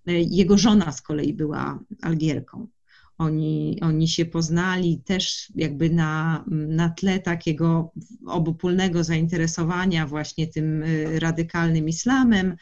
Jego 0.06 0.58
żona 0.58 0.92
z 0.92 1.02
kolei 1.02 1.34
była 1.34 1.84
Algierką. 2.02 2.68
Oni, 3.20 3.78
oni 3.80 4.08
się 4.08 4.24
poznali 4.24 5.02
też 5.04 5.52
jakby 5.54 5.90
na, 5.90 6.44
na 6.48 6.88
tle 6.88 7.18
takiego 7.18 7.92
obopólnego 8.26 9.04
zainteresowania 9.04 10.06
właśnie 10.06 10.46
tym 10.46 10.82
y, 10.82 11.20
radykalnym 11.20 11.88
islamem. 11.88 12.56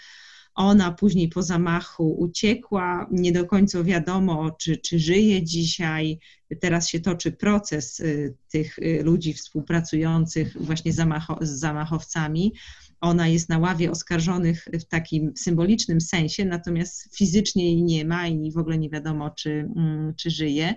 Ona 0.55 0.93
później 0.93 1.29
po 1.29 1.43
zamachu 1.43 2.15
uciekła, 2.21 3.07
nie 3.11 3.33
do 3.33 3.47
końca 3.47 3.83
wiadomo, 3.83 4.51
czy, 4.51 4.77
czy 4.77 4.99
żyje 4.99 5.43
dzisiaj. 5.43 6.19
Teraz 6.61 6.89
się 6.89 7.01
toczy 7.01 7.33
proces 7.33 8.01
y, 8.01 8.35
tych 8.49 8.79
y, 8.79 9.03
ludzi 9.03 9.35
współpracujących 9.35 10.57
właśnie 10.61 10.93
z 10.93 11.01
zamachowcami. 11.41 12.53
Ona 13.01 13.29
jest 13.29 13.49
na 13.49 13.59
ławie 13.59 13.91
oskarżonych 13.91 14.69
w 14.73 14.85
takim 14.85 15.33
symbolicznym 15.37 16.01
sensie, 16.01 16.45
natomiast 16.45 17.17
fizycznie 17.17 17.65
jej 17.65 17.83
nie 17.83 18.05
ma 18.05 18.29
i 18.29 18.53
w 18.53 18.59
ogóle 18.59 18.79
nie 18.79 18.91
wiadomo, 18.91 19.31
czy, 19.31 19.51
mm, 19.77 20.15
czy 20.17 20.31
żyje. 20.31 20.75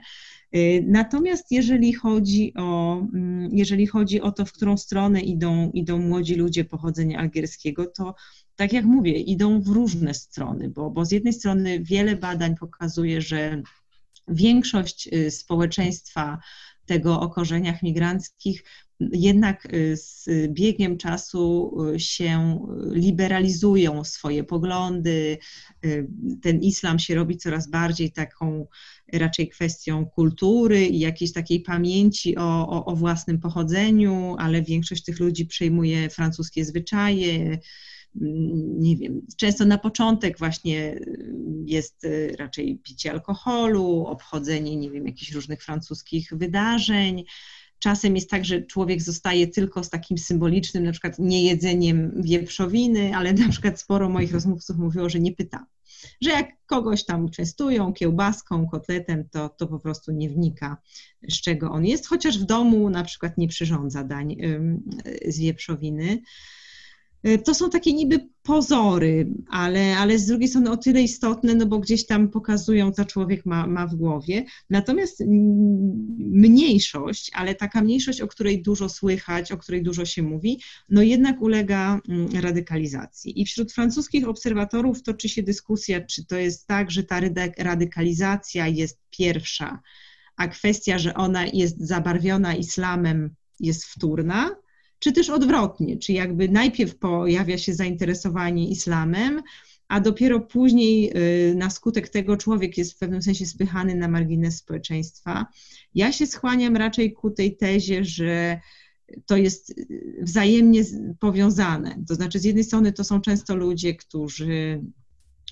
Y, 0.56 0.86
natomiast 0.88 1.52
jeżeli 1.52 1.94
chodzi, 1.94 2.54
o, 2.58 3.00
mm, 3.14 3.50
jeżeli 3.52 3.88
chodzi 3.88 4.22
o 4.22 4.32
to, 4.32 4.46
w 4.46 4.52
którą 4.52 4.78
stronę 4.78 5.22
idą, 5.22 5.72
idą 5.72 6.00
młodzi 6.00 6.36
ludzie 6.36 6.66
pochodzenia 6.66 7.20
algierskiego, 7.20 7.86
to 7.86 8.16
tak 8.56 8.74
jak 8.74 8.86
mówię, 8.86 9.12
idą 9.12 9.62
w 9.62 9.68
różne 9.68 10.14
strony, 10.14 10.70
bo, 10.70 10.90
bo 10.90 11.06
z 11.06 11.12
jednej 11.12 11.34
strony 11.34 11.80
wiele 11.80 12.16
badań 12.16 12.56
pokazuje, 12.56 13.22
że 13.22 13.62
większość 14.28 15.10
y, 15.14 15.32
społeczeństwa 15.32 16.40
tego 16.86 17.20
o 17.20 17.30
korzeniach 17.30 17.84
migranckich 17.84 18.64
jednak 19.12 19.68
z 19.94 20.26
biegiem 20.50 20.98
czasu 20.98 21.78
się 21.98 22.60
liberalizują 22.92 24.04
swoje 24.04 24.44
poglądy, 24.44 25.38
ten 26.42 26.60
islam 26.62 27.00
się 27.00 27.16
robi 27.16 27.38
coraz 27.38 27.70
bardziej 27.70 28.12
taką 28.12 28.68
raczej 29.14 29.50
kwestią 29.50 30.06
kultury 30.06 30.86
i 30.86 31.00
jakiejś 31.00 31.34
takiej 31.34 31.60
pamięci 31.60 32.38
o, 32.38 32.70
o, 32.70 32.86
o 32.86 32.96
własnym 32.96 33.40
pochodzeniu, 33.40 34.36
ale 34.40 34.62
większość 34.62 35.04
tych 35.04 35.20
ludzi 35.20 35.46
przejmuje 35.46 36.10
francuskie 36.10 36.66
zwyczaje, 36.66 37.58
nie 38.16 38.98
wiem, 38.98 39.22
często 39.38 39.66
na 39.66 39.78
początek 39.78 40.38
właśnie 40.38 41.00
jest 41.66 42.08
raczej 42.38 42.80
picie 42.84 43.12
alkoholu, 43.12 44.06
obchodzenie, 44.06 44.76
nie 44.76 44.92
wiem, 44.92 45.08
jakichś 45.08 45.32
różnych 45.32 45.64
francuskich 45.64 46.34
wydarzeń. 46.34 47.24
Czasem 47.82 48.16
jest 48.16 48.30
tak, 48.30 48.46
że 48.46 48.62
człowiek 48.62 49.02
zostaje 49.02 49.48
tylko 49.48 49.84
z 49.84 49.90
takim 49.90 50.18
symbolicznym, 50.18 50.84
na 50.84 50.92
przykład 50.92 51.20
niejedzeniem 51.20 52.22
wieprzowiny, 52.24 53.16
ale 53.16 53.34
na 53.34 53.50
przykład 53.50 53.80
sporo 53.80 54.10
moich 54.10 54.34
rozmówców 54.34 54.78
mówiło, 54.78 55.10
że 55.10 55.20
nie 55.20 55.32
pyta. 55.32 55.66
Że 56.22 56.30
jak 56.30 56.48
kogoś 56.66 57.06
tam 57.06 57.30
częstują 57.30 57.94
kiełbaską, 57.94 58.68
kotletem, 58.68 59.30
to, 59.30 59.50
to 59.50 59.68
po 59.68 59.80
prostu 59.80 60.12
nie 60.12 60.30
wnika, 60.30 60.78
z 61.30 61.42
czego 61.42 61.72
on 61.72 61.86
jest, 61.86 62.08
chociaż 62.08 62.40
w 62.40 62.46
domu 62.46 62.90
na 62.90 63.04
przykład 63.04 63.38
nie 63.38 63.48
przyrządza 63.48 64.04
dań 64.04 64.36
z 65.28 65.40
wieprzowiny. 65.40 66.22
Y, 67.28 67.38
to 67.38 67.54
są 67.54 67.70
takie 67.70 67.94
niby 67.94 68.30
pozory, 68.44 69.28
ale, 69.50 69.98
ale 69.98 70.20
z 70.20 70.26
drugiej 70.26 70.48
strony 70.48 70.72
o 70.72 70.78
tyle 70.78 71.02
istotne, 71.02 71.56
no 71.56 71.66
bo 71.66 71.80
gdzieś 71.80 72.06
tam 72.06 72.30
pokazują, 72.30 72.92
co 72.92 73.06
człowiek 73.06 73.46
ma, 73.46 73.68
ma 73.68 73.88
w 73.88 73.96
głowie. 73.96 74.46
Natomiast 74.70 75.24
mniejszość, 76.18 77.32
ale 77.34 77.56
taka 77.56 77.82
mniejszość, 77.82 78.22
o 78.22 78.28
której 78.28 78.62
dużo 78.62 78.90
słychać, 78.90 79.52
o 79.52 79.58
której 79.58 79.84
dużo 79.84 80.06
się 80.06 80.24
mówi, 80.24 80.62
no 80.90 81.02
jednak 81.02 81.42
ulega 81.42 82.00
radykalizacji. 82.34 83.42
I 83.42 83.46
wśród 83.46 83.72
francuskich 83.72 84.28
obserwatorów 84.28 85.04
toczy 85.04 85.30
się 85.30 85.44
dyskusja, 85.44 86.02
czy 86.02 86.26
to 86.26 86.36
jest 86.38 86.68
tak, 86.68 86.92
że 86.92 87.04
ta 87.04 87.20
radykalizacja 87.58 88.68
jest 88.68 89.00
pierwsza, 89.10 89.80
a 90.36 90.48
kwestia, 90.48 90.98
że 90.98 91.14
ona 91.14 91.46
jest 91.46 91.88
zabarwiona 91.88 92.56
islamem, 92.56 93.36
jest 93.60 93.86
wtórna, 93.86 94.56
czy 95.02 95.12
też 95.12 95.30
odwrotnie, 95.30 95.98
czy 95.98 96.14
jakby 96.14 96.50
najpierw 96.50 96.96
pojawia 96.96 97.58
się 97.58 97.74
zainteresowanie 97.74 98.70
islamem, 98.70 99.42
a 99.88 100.00
dopiero 100.00 100.40
później 100.40 101.12
y, 101.52 101.56
na 101.56 101.70
skutek 101.70 102.10
tego 102.10 102.38
człowiek 102.38 102.78
jest 102.78 102.94
w 102.94 102.98
pewnym 102.98 103.22
sensie 103.22 103.46
spychany 103.46 103.96
na 103.96 104.08
margines 104.08 104.58
społeczeństwa. 104.58 105.46
Ja 105.96 106.12
się 106.12 106.28
skłaniam 106.28 106.76
raczej 106.76 107.14
ku 107.14 107.32
tej 107.32 107.58
tezie, 107.58 108.06
że 108.06 108.60
to 109.26 109.38
jest 109.38 109.70
y, 109.70 110.20
wzajemnie 110.22 110.84
powiązane. 111.20 112.04
To 112.08 112.16
znaczy, 112.16 112.40
z 112.40 112.44
jednej 112.44 112.64
strony 112.64 112.94
to 112.94 113.04
są 113.04 113.22
często 113.22 113.56
ludzie, 113.56 113.96
którzy 113.96 114.82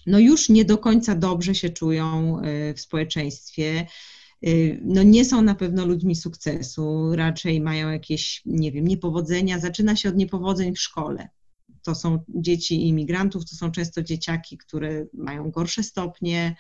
no 0.08 0.20
już 0.20 0.50
nie 0.50 0.66
do 0.66 0.78
końca 0.78 1.16
dobrze 1.16 1.56
się 1.56 1.70
czują 1.70 2.40
y, 2.40 2.74
w 2.74 2.82
społeczeństwie, 2.82 3.86
no 4.82 5.04
nie 5.04 5.26
są 5.26 5.42
na 5.42 5.56
pewno 5.56 5.86
ludźmi 5.86 6.16
sukcesu, 6.16 7.16
raczej 7.16 7.62
mają 7.62 7.90
jakieś, 7.90 8.42
nie 8.46 8.72
wiem, 8.72 8.88
niepowodzenia. 8.88 9.60
Zaczyna 9.60 9.96
się 9.96 10.10
od 10.10 10.16
niepowodzeń 10.16 10.76
w 10.76 10.80
szkole. 10.80 11.30
To 11.84 11.96
są 11.96 12.20
dzieci 12.30 12.88
imigrantów, 12.88 13.50
to 13.50 13.56
są 13.56 13.72
często 13.72 14.04
dzieciaki, 14.04 14.58
które 14.58 15.06
mają 15.14 15.52
gorsze 15.52 15.84
stopnie, 15.84 16.56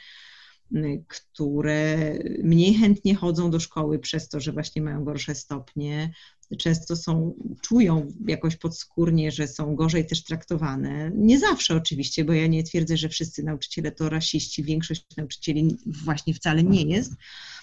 y, 0.75 1.03
które 1.07 2.13
mniej 2.43 2.73
chętnie 2.73 3.15
chodzą 3.15 3.51
do 3.51 3.59
szkoły 3.59 3.99
przez 3.99 4.29
to, 4.29 4.39
że 4.39 4.51
właśnie 4.51 4.81
mają 4.81 5.03
gorsze 5.03 5.35
stopnie. 5.35 6.13
Często 6.57 6.95
są, 6.95 7.33
czują 7.61 8.13
jakoś 8.27 8.55
podskórnie, 8.55 9.31
że 9.31 9.47
są 9.47 9.75
gorzej 9.75 10.05
też 10.05 10.23
traktowane. 10.23 11.11
Nie 11.15 11.39
zawsze 11.39 11.75
oczywiście, 11.75 12.25
bo 12.25 12.33
ja 12.33 12.47
nie 12.47 12.63
twierdzę, 12.63 12.97
że 12.97 13.09
wszyscy 13.09 13.43
nauczyciele 13.43 13.91
to 13.91 14.09
rasiści, 14.09 14.63
większość 14.63 15.05
nauczycieli 15.17 15.77
właśnie 15.85 16.33
wcale 16.33 16.63
nie 16.63 16.81
jest 16.81 17.13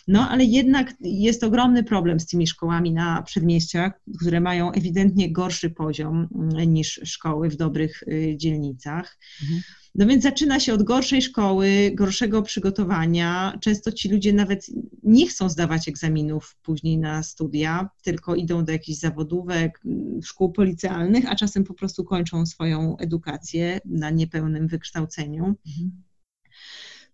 no 0.09 0.29
ale 0.31 0.45
jednak 0.45 0.95
jest 1.01 1.45
ogromny 1.45 1.85
problem 1.85 2.21
z 2.21 2.27
tymi 2.27 2.47
szkołami 2.47 2.93
na 2.93 3.23
przedmieściach, 3.23 3.93
które 4.21 4.41
mają 4.41 4.73
ewidentnie 4.73 5.33
gorszy 5.33 5.71
poziom 5.71 6.29
mm, 6.35 6.75
niż 6.75 7.01
szkoły 7.05 7.51
w 7.51 7.57
dobrych 7.57 8.03
y, 8.03 8.35
dzielnicach. 8.37 9.19
Mhm. 9.43 9.63
No 9.99 10.07
więc 10.07 10.23
zaczyna 10.23 10.61
się 10.61 10.75
od 10.75 10.83
gorszej 10.83 11.23
szkoły, 11.23 11.91
gorszego 11.95 12.43
przygotowania. 12.43 13.59
Często 13.61 13.93
ci 13.93 14.09
ludzie 14.09 14.33
nawet 14.33 14.67
nie 15.03 15.27
chcą 15.27 15.49
zdawać 15.49 15.89
egzaminów 15.89 16.57
później 16.63 16.99
na 16.99 17.23
studia, 17.23 17.91
tylko 18.03 18.35
idą 18.35 18.65
do 18.65 18.73
jakichś 18.73 18.99
zawodówek, 18.99 19.81
mm, 19.85 20.23
szkół 20.23 20.53
policealnych, 20.53 21.33
a 21.33 21.37
czasem 21.37 21.65
po 21.65 21.75
prostu 21.75 22.05
kończą 22.05 22.47
swoją 22.47 22.97
edukację 22.97 23.81
na 23.85 24.11
niepełnym 24.11 24.69
wykształceniu. 24.69 25.45
Mhm. 25.45 26.03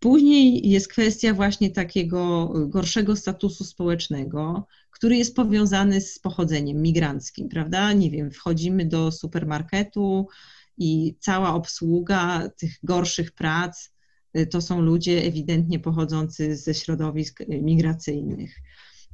Później 0.00 0.68
jest 0.68 0.88
kwestia 0.88 1.34
właśnie 1.34 1.70
takiego 1.70 2.52
gorszego 2.68 3.16
statusu 3.16 3.64
społecznego, 3.64 4.66
który 4.90 5.16
jest 5.16 5.36
powiązany 5.36 6.00
z 6.00 6.18
pochodzeniem 6.18 6.82
migranckim, 6.82 7.48
prawda? 7.48 7.92
Nie 7.92 8.10
wiem, 8.10 8.30
wchodzimy 8.30 8.86
do 8.86 9.12
supermarketu 9.12 10.26
i 10.78 11.16
cała 11.20 11.54
obsługa 11.54 12.48
tych 12.48 12.72
gorszych 12.82 13.32
prac 13.32 13.90
y, 14.38 14.46
to 14.46 14.60
są 14.60 14.80
ludzie 14.80 15.24
ewidentnie 15.24 15.78
pochodzący 15.78 16.56
ze 16.56 16.74
środowisk 16.74 17.42
migracyjnych. 17.48 18.56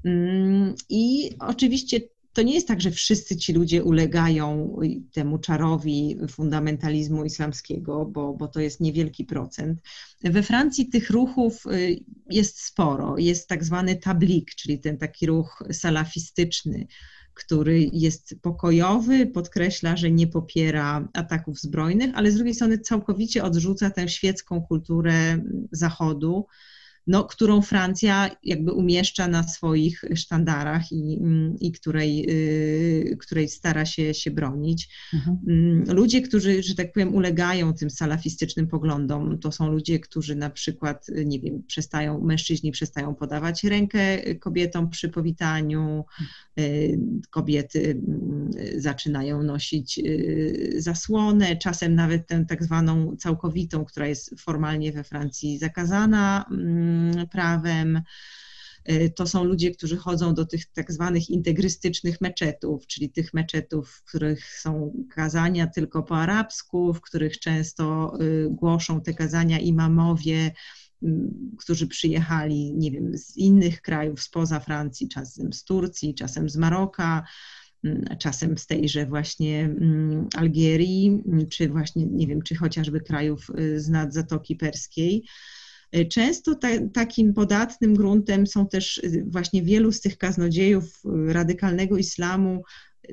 Mm, 0.05 0.75
I 0.89 1.31
oczywiście 1.41 2.01
to 2.33 2.43
nie 2.43 2.55
jest 2.55 2.69
tak, 2.69 2.81
że 2.81 2.91
wszyscy 2.91 3.37
ci 3.37 3.53
ludzie 3.53 3.85
ulegają 3.85 4.77
temu 5.13 5.39
czarowi 5.39 6.17
fundamentalizmu 6.31 7.25
islamskiego, 7.25 8.05
bo, 8.05 8.35
bo 8.35 8.49
to 8.49 8.61
jest 8.61 8.81
niewielki 8.81 9.25
procent. 9.25 9.81
We 10.23 10.43
Francji 10.43 10.89
tych 10.89 11.11
ruchów 11.11 11.67
y, 11.67 12.05
jest 12.31 12.61
sporo. 12.61 13.19
Jest 13.19 13.49
tak 13.49 13.65
zwany 13.65 13.97
tablik, 13.97 14.55
czyli 14.55 14.81
ten 14.81 14.99
taki 14.99 15.27
ruch 15.27 15.63
salafistyczny, 15.73 16.87
który 17.39 17.91
jest 17.93 18.35
pokojowy, 18.43 19.27
podkreśla, 19.27 19.97
że 19.97 20.11
nie 20.11 20.27
popiera 20.27 21.09
ataków 21.15 21.61
zbrojnych, 21.61 22.11
ale 22.15 22.31
z 22.31 22.35
drugiej 22.35 22.55
strony 22.55 22.79
całkowicie 22.79 23.45
odrzuca 23.45 23.91
tę 23.91 24.09
świecką 24.09 24.63
kulturę 24.63 25.39
Zachodu 25.73 26.47
no, 27.09 27.25
którą 27.25 27.63
Francja 27.63 28.31
jakby 28.43 28.73
umieszcza 28.73 29.29
na 29.29 29.43
swoich 29.43 30.05
sztandarach 30.15 30.93
i, 30.93 31.21
i 31.61 31.73
której, 31.73 32.27
y, 32.31 33.17
której 33.21 33.49
stara 33.49 33.87
się, 33.87 34.15
się 34.15 34.31
bronić. 34.31 34.89
Mhm. 35.15 35.39
Mm, 35.49 35.85
ludzie, 35.97 36.23
którzy, 36.23 36.63
że 36.63 36.75
tak 36.75 36.93
powiem, 36.93 37.15
ulegają 37.15 37.75
tym 37.75 37.91
salafistycznym 37.91 38.67
poglądom, 38.67 39.39
to 39.39 39.53
są 39.53 39.73
ludzie, 39.73 39.99
którzy 39.99 40.35
na 40.35 40.51
przykład, 40.51 41.07
nie 41.25 41.41
wiem, 41.41 41.63
przestają, 41.67 42.21
mężczyźni 42.21 42.73
przestają 42.73 43.15
podawać 43.15 43.65
rękę 43.65 44.35
kobietom 44.35 44.91
przy 44.91 45.09
powitaniu, 45.09 46.05
y, 46.61 46.99
kobiety 47.31 47.91
mm, 47.91 48.51
zaczynają 48.77 49.43
nosić 49.43 49.99
y, 49.99 50.75
zasłonę, 50.77 51.57
czasem 51.57 51.95
nawet 51.95 52.27
tę 52.27 52.45
tak 52.49 52.65
zwaną 52.65 53.17
całkowitą, 53.17 53.85
która 53.85 54.07
jest 54.07 54.41
formalnie 54.41 54.93
we 54.93 55.05
Francji 55.05 55.59
zakazana 55.59 56.45
mm, 56.51 56.98
prawem. 57.31 58.03
Y, 58.91 59.13
to 59.17 59.27
są 59.27 59.45
ludzie, 59.45 59.71
którzy 59.71 59.97
chodzą 59.97 60.35
do 60.35 60.47
tych 60.47 60.67
tak 60.67 60.93
zwanych 60.93 61.31
integrystycznych 61.31 62.21
meczetów, 62.21 62.87
czyli 62.87 63.11
tych 63.11 63.35
meczetów, 63.35 63.91
w 63.91 64.05
których 64.05 64.45
są 64.45 64.93
kazania 65.11 65.67
tylko 65.67 66.03
po 66.03 66.17
arabsku, 66.17 66.95
w 66.95 67.01
których 67.01 67.39
często 67.39 68.13
y, 68.21 68.49
głoszą 68.51 69.01
te 69.01 69.15
kazania 69.15 69.59
imamowie, 69.59 70.53
którzy 71.59 71.87
przyjechali, 71.87 72.75
nie 72.75 72.91
wiem, 72.91 73.19
z 73.19 73.37
innych 73.37 73.83
krajów 73.83 74.23
spoza 74.23 74.61
Francji, 74.61 75.09
czasem 75.09 75.53
z 75.53 75.65
Turcji, 75.65 76.15
czasem 76.15 76.49
z 76.49 76.57
Maroka, 76.57 77.25
czasem 78.19 78.59
z 78.59 78.67
tejże 78.67 79.07
właśnie 79.07 79.75
Algierii, 80.37 81.23
czy 81.51 81.69
właśnie, 81.69 82.07
nie 82.07 82.27
wiem, 82.27 82.43
czy 82.43 82.55
chociażby 82.55 83.01
krajów 83.01 83.51
y, 83.59 83.81
z 83.81 83.89
nad 83.89 84.15
Zatoki 84.15 84.57
Perskiej. 84.57 85.25
E, 85.93 86.05
często 86.05 86.55
ta, 86.55 86.69
takim 86.93 87.35
podatnym 87.35 87.95
gruntem 87.95 88.47
są 88.47 88.69
też 88.69 88.99
y, 88.99 89.25
właśnie 89.29 89.63
wielu 89.63 89.93
z 89.93 90.01
tych 90.01 90.19
kaznodziejów 90.19 90.85
y, 90.85 91.33
radykalnego 91.33 91.97
islamu, 91.97 92.63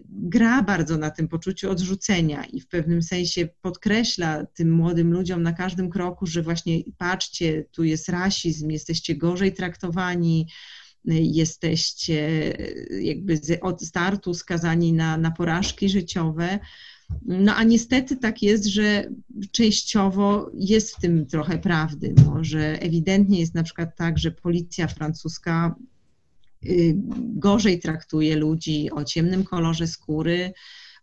gra 0.10 0.62
bardzo 0.62 0.98
na 0.98 1.12
tym 1.12 1.28
poczuciu 1.28 1.72
odrzucenia 1.72 2.46
i 2.46 2.62
w 2.62 2.68
pewnym 2.68 3.02
sensie 3.02 3.48
podkreśla 3.62 4.46
tym 4.46 4.72
młodym 4.72 5.14
ludziom 5.14 5.44
na 5.44 5.54
każdym 5.54 5.90
kroku, 5.90 6.26
że 6.26 6.42
właśnie 6.42 6.84
patrzcie, 6.98 7.66
tu 7.72 7.84
jest 7.84 8.10
rasizm, 8.10 8.70
jesteście 8.70 9.16
gorzej 9.16 9.54
traktowani, 9.54 10.48
jesteście 11.08 12.52
jakby 13.02 13.40
od 13.62 13.82
startu 13.82 14.34
skazani 14.34 14.94
na, 14.94 15.18
na 15.18 15.32
porażki 15.32 15.90
życiowe. 15.90 16.60
No 17.26 17.56
a 17.56 17.64
niestety 17.64 18.18
tak 18.18 18.42
jest, 18.42 18.66
że 18.66 19.10
częściowo 19.52 20.52
jest 20.54 20.96
w 20.96 21.00
tym 21.02 21.26
trochę 21.26 21.58
prawdy, 21.58 22.14
no, 22.26 22.44
że 22.44 22.82
ewidentnie 22.82 23.40
jest 23.40 23.56
na 23.56 23.64
przykład 23.64 23.96
tak, 23.96 24.18
że 24.18 24.32
policja 24.32 24.88
francuska 24.88 25.76
gorzej 27.18 27.80
traktuje 27.80 28.36
ludzi 28.36 28.92
o 28.92 29.04
ciemnym 29.04 29.44
kolorze 29.44 29.88
skóry, 29.88 30.54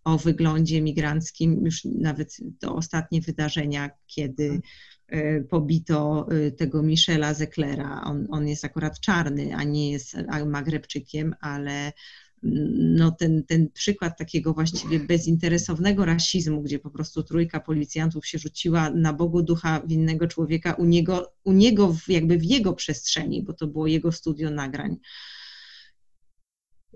o 0.05 0.19
wyglądzie 0.19 0.83
migranckim, 0.83 1.65
już 1.65 1.85
nawet 1.85 2.37
to 2.59 2.75
ostatnie 2.75 3.21
wydarzenia, 3.21 3.91
kiedy 4.07 4.61
e, 5.09 5.41
pobito 5.41 6.29
e, 6.31 6.51
tego 6.51 6.83
Michela 6.83 7.35
Zeklera. 7.35 8.03
On, 8.05 8.27
on 8.31 8.49
jest 8.49 8.65
akurat 8.65 9.01
czarny, 9.01 9.57
a 9.57 9.65
nie 9.65 9.93
jest 9.93 10.17
Magrebczykiem, 10.47 11.35
ale 11.41 11.93
no 12.43 13.11
ten, 13.11 13.45
ten 13.45 13.71
przykład 13.71 14.19
takiego 14.19 14.55
właściwie 14.55 15.01
bezinteresownego 15.01 16.05
rasizmu, 16.05 16.63
gdzie 16.63 16.79
po 16.79 16.91
prostu 16.91 17.23
trójka 17.23 17.61
policjantów 17.61 18.27
się 18.27 18.39
rzuciła 18.39 18.91
na 18.91 19.13
Bogu 19.13 19.43
ducha 19.43 19.83
winnego 19.87 20.27
człowieka 20.27 20.73
u 20.73 20.85
niego, 20.85 21.33
u 21.45 21.53
niego 21.53 21.97
jakby 22.09 22.39
w 22.39 22.45
jego 22.45 22.73
przestrzeni, 22.73 23.43
bo 23.43 23.53
to 23.53 23.67
było 23.67 23.87
jego 23.87 24.13
studio 24.13 24.51
nagrań 24.51 24.97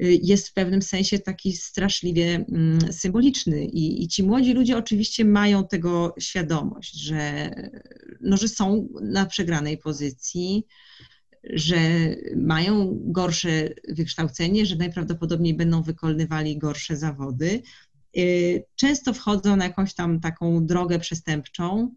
Y, 0.03 0.19
jest 0.23 0.49
w 0.49 0.53
pewnym 0.53 0.83
sensie 0.83 1.19
taki 1.19 1.53
straszliwie 1.53 2.45
mm, 2.53 2.93
symboliczny. 2.93 3.65
I, 3.65 4.05
I, 4.05 4.09
ci 4.09 4.23
młodzi 4.23 4.53
ludzie 4.53 4.77
oczywiście 4.77 5.25
mają 5.25 5.67
tego 5.67 6.15
świadomość, 6.19 7.01
że, 7.01 7.51
no, 8.21 8.37
że 8.37 8.49
są 8.49 8.89
na 9.03 9.27
przegranej 9.27 9.79
pozycji, 9.79 10.67
że 11.53 11.79
mają 12.37 12.99
gorsze 13.05 13.69
wykształcenie, 13.89 14.67
że 14.67 14.77
najprawdopodobniej 14.77 15.55
będą 15.55 15.83
wykonywali 15.83 16.59
gorsze 16.59 16.97
zawody. 16.97 17.63
Y, 18.17 18.65
często 18.77 19.15
wchodzą 19.15 19.57
na 19.57 19.65
jakąś 19.65 19.95
tam 19.95 20.21
taką 20.21 20.67
drogę 20.67 20.99
przestępczą, 20.99 21.95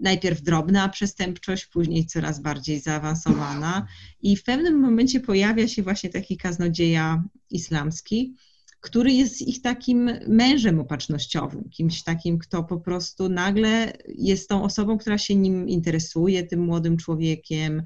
najpierw 0.00 0.42
drobna 0.42 0.88
przestępczość, 0.88 1.66
później 1.66 2.06
coraz 2.06 2.40
bardziej 2.40 2.80
zaawansowana. 2.80 3.86
I 4.22 4.36
w 4.36 4.44
pewnym 4.44 4.80
momencie 4.80 5.20
pojawia 5.20 5.68
się 5.68 5.82
właśnie 5.82 6.10
taki 6.10 6.36
kaznodzieja 6.36 7.24
islamski, 7.50 8.34
który 8.80 9.12
jest 9.12 9.42
ich 9.42 9.62
takim 9.62 10.10
mężem 10.28 10.80
opatrznościowym, 10.80 11.70
kimś 11.70 12.02
takim, 12.02 12.38
kto 12.38 12.64
po 12.64 12.80
prostu 12.80 13.28
nagle 13.28 13.92
jest 14.08 14.48
tą 14.48 14.62
osobą, 14.62 14.98
która 14.98 15.18
się 15.18 15.34
nim 15.34 15.68
interesuje, 15.68 16.42
tym 16.42 16.60
młodym 16.60 16.96
człowiekiem, 16.96 17.82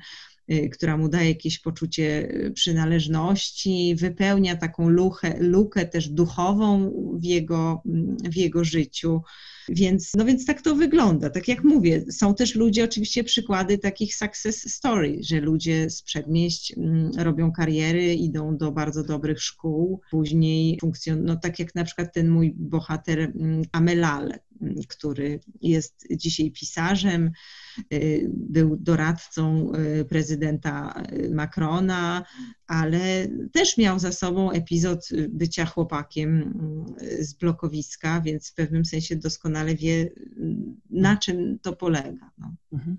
która 0.73 0.97
mu 0.97 1.09
daje 1.09 1.29
jakieś 1.29 1.59
poczucie 1.59 2.29
y, 2.35 2.51
przynależności, 2.51 3.95
wypełnia 3.99 4.57
taką 4.57 4.89
lukę, 4.89 5.35
lukę 5.39 5.87
też 5.87 6.09
duchową 6.09 6.93
w 7.21 7.25
jego, 7.25 7.83
w 8.31 8.37
jego 8.37 8.65
życiu. 8.65 9.23
Więc, 9.69 10.13
no 10.15 10.25
więc 10.25 10.47
tak 10.47 10.63
to 10.63 10.75
wygląda. 10.75 11.31
Tak 11.31 11.49
jak 11.49 11.65
mówię, 11.65 12.05
są 12.13 12.35
też 12.35 12.55
ludzie, 12.55 12.85
oczywiście 12.85 13.25
przykłady 13.25 13.79
takich 13.79 14.15
success 14.15 14.75
story, 14.75 15.19
że 15.21 15.41
ludzie 15.41 15.91
z 15.91 16.03
przedmieść 16.03 16.73
mm, 16.77 17.11
robią 17.19 17.53
kariery, 17.53 18.15
idą 18.15 18.57
do 18.57 18.73
bardzo 18.73 19.03
dobrych 19.05 19.43
szkół, 19.43 20.01
później 20.11 20.79
funkcjonują, 20.81 21.27
no 21.27 21.37
tak 21.37 21.59
jak 21.59 21.75
na 21.75 21.85
przykład 21.85 22.15
ten 22.15 22.29
mój 22.29 22.55
bohater 22.57 23.21
mm, 23.21 23.63
Amelal, 23.73 24.33
który 24.89 25.41
jest 25.63 26.07
dzisiaj 26.11 26.51
pisarzem, 26.51 27.31
y, 27.93 28.31
był 28.33 28.77
doradcą 28.77 29.73
y, 30.01 30.05
prezydenta 30.05 31.03
Macrona, 31.31 32.25
ale 32.67 33.29
też 33.53 33.79
miał 33.79 33.99
za 33.99 34.13
sobą 34.13 34.51
epizod 34.51 35.09
bycia 35.29 35.67
chłopakiem 35.67 36.55
y, 37.03 37.25
z 37.25 37.35
blokowiska, 37.35 38.21
więc 38.21 38.51
w 38.51 38.55
pewnym 38.55 38.85
sensie 38.85 39.17
doskonale 39.17 39.56
wie, 39.65 40.11
na 40.91 41.17
czym 41.17 41.59
to 41.63 41.73
polega. 41.73 42.31
No. 42.39 42.55
Mhm. 42.73 42.97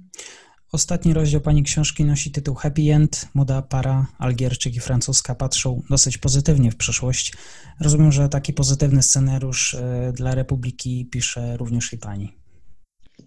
Ostatni 0.72 1.13
rozdział 1.13 1.41
Pani 1.41 1.63
książki 1.63 2.06
nosi 2.06 2.32
tytuł 2.32 2.56
Happy 2.56 2.82
End. 2.93 3.30
Młoda 3.34 3.62
para, 3.62 4.08
Algierczyk 4.17 4.76
i 4.76 4.80
Francuska 4.80 5.36
patrzą 5.36 5.82
dosyć 5.89 6.17
pozytywnie 6.17 6.72
w 6.72 6.76
przyszłość. 6.76 7.34
Rozumiem, 7.80 8.12
że 8.12 8.30
taki 8.30 8.54
pozytywny 8.54 9.04
scenariusz 9.04 9.74
e, 9.74 10.13
dla 10.15 10.36
Republiki 10.36 11.06
pisze 11.12 11.58
również 11.58 11.93
i 11.93 11.98
Pani. 11.98 12.34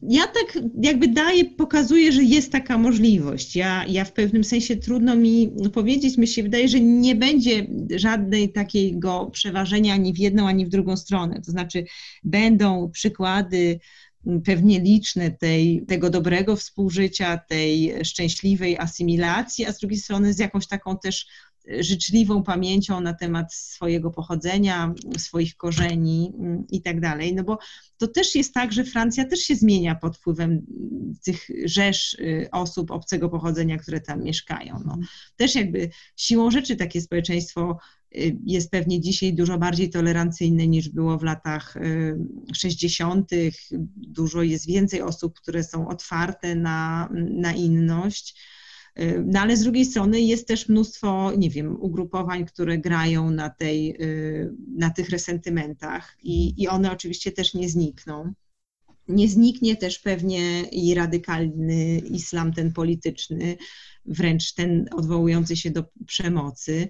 Ja 0.02 0.26
tak 0.26 0.58
jakby 0.82 1.08
daję, 1.08 1.44
pokazuję, 1.44 2.12
że 2.12 2.22
jest 2.22 2.52
taka 2.52 2.78
możliwość. 2.78 3.56
Ja, 3.56 3.84
ja 3.88 4.04
w 4.04 4.12
pewnym 4.12 4.44
sensie 4.44 4.76
trudno 4.76 5.16
mi 5.16 5.52
powiedzieć, 5.72 6.16
mi 6.16 6.26
się 6.26 6.42
wydaje, 6.42 6.68
że 6.68 6.80
nie 6.80 7.14
będzie 7.14 7.66
żadnej 7.96 8.52
takiego 8.52 9.30
przeważenia 9.32 9.94
ani 9.94 10.12
w 10.12 10.18
jedną, 10.18 10.48
ani 10.48 10.66
w 10.66 10.68
drugą 10.68 10.96
stronę. 10.96 11.42
To 11.46 11.50
znaczy 11.50 11.84
będą 12.24 12.90
przykłady 12.90 13.80
pewnie 14.44 14.80
liczne 14.80 15.30
tej, 15.30 15.84
tego 15.88 16.10
dobrego 16.10 16.56
współżycia, 16.56 17.38
tej 17.48 17.94
szczęśliwej 18.04 18.78
asymilacji, 18.78 19.66
a 19.66 19.72
z 19.72 19.78
drugiej 19.78 19.98
strony 19.98 20.34
z 20.34 20.38
jakąś 20.38 20.66
taką 20.66 20.98
też 20.98 21.26
życzliwą 21.80 22.42
pamięcią 22.42 23.00
na 23.00 23.14
temat 23.14 23.54
swojego 23.54 24.10
pochodzenia, 24.10 24.94
swoich 25.18 25.56
korzeni 25.56 26.32
mm, 26.38 26.64
i 26.70 26.82
tak 26.82 27.00
dalej. 27.00 27.34
No 27.34 27.44
bo 27.44 27.58
to 27.96 28.08
też 28.08 28.34
jest 28.34 28.54
tak, 28.54 28.72
że 28.72 28.84
Francja 28.84 29.24
też 29.24 29.40
się 29.40 29.56
zmienia 29.56 29.94
pod 29.94 30.16
wpływem 30.16 30.66
tych 31.24 31.48
rzesz 31.64 32.14
y, 32.14 32.48
osób 32.52 32.90
obcego 32.90 33.28
pochodzenia, 33.28 33.78
które 33.78 34.00
tam 34.00 34.22
mieszkają. 34.22 34.74
No. 34.74 34.92
Mhm. 34.92 35.06
Też 35.36 35.54
jakby 35.54 35.90
siłą 36.16 36.50
rzeczy 36.50 36.76
takie 36.76 37.00
społeczeństwo 37.00 37.78
y, 38.16 38.36
jest 38.46 38.70
pewnie 38.70 39.00
dzisiaj 39.00 39.34
dużo 39.34 39.58
bardziej 39.58 39.90
tolerancyjne 39.90 40.66
niż 40.66 40.88
było 40.88 41.18
w 41.18 41.22
latach 41.22 41.74
60. 42.54 43.32
Y, 43.32 43.52
dużo 43.96 44.42
jest 44.42 44.66
więcej 44.66 45.02
osób, 45.02 45.40
które 45.40 45.64
są 45.64 45.88
otwarte 45.88 46.54
na, 46.54 47.08
na 47.30 47.52
inność 47.52 48.36
no 49.26 49.40
ale 49.40 49.56
z 49.56 49.62
drugiej 49.62 49.84
strony 49.84 50.20
jest 50.20 50.48
też 50.48 50.68
mnóstwo, 50.68 51.32
nie 51.38 51.50
wiem, 51.50 51.76
ugrupowań, 51.80 52.46
które 52.46 52.78
grają 52.78 53.30
na, 53.30 53.50
tej, 53.50 54.02
y, 54.02 54.54
na 54.76 54.90
tych 54.90 55.10
resentymentach 55.10 56.16
i, 56.22 56.62
i 56.62 56.68
one 56.68 56.92
oczywiście 56.92 57.32
też 57.32 57.54
nie 57.54 57.68
znikną. 57.68 58.32
Nie 59.08 59.28
zniknie 59.28 59.76
też 59.76 59.98
pewnie 59.98 60.62
i 60.62 60.94
radykalny 60.94 61.98
islam, 61.98 62.52
ten 62.52 62.72
polityczny, 62.72 63.56
wręcz 64.04 64.52
ten 64.52 64.88
odwołujący 64.92 65.56
się 65.56 65.70
do 65.70 65.84
przemocy. 66.06 66.88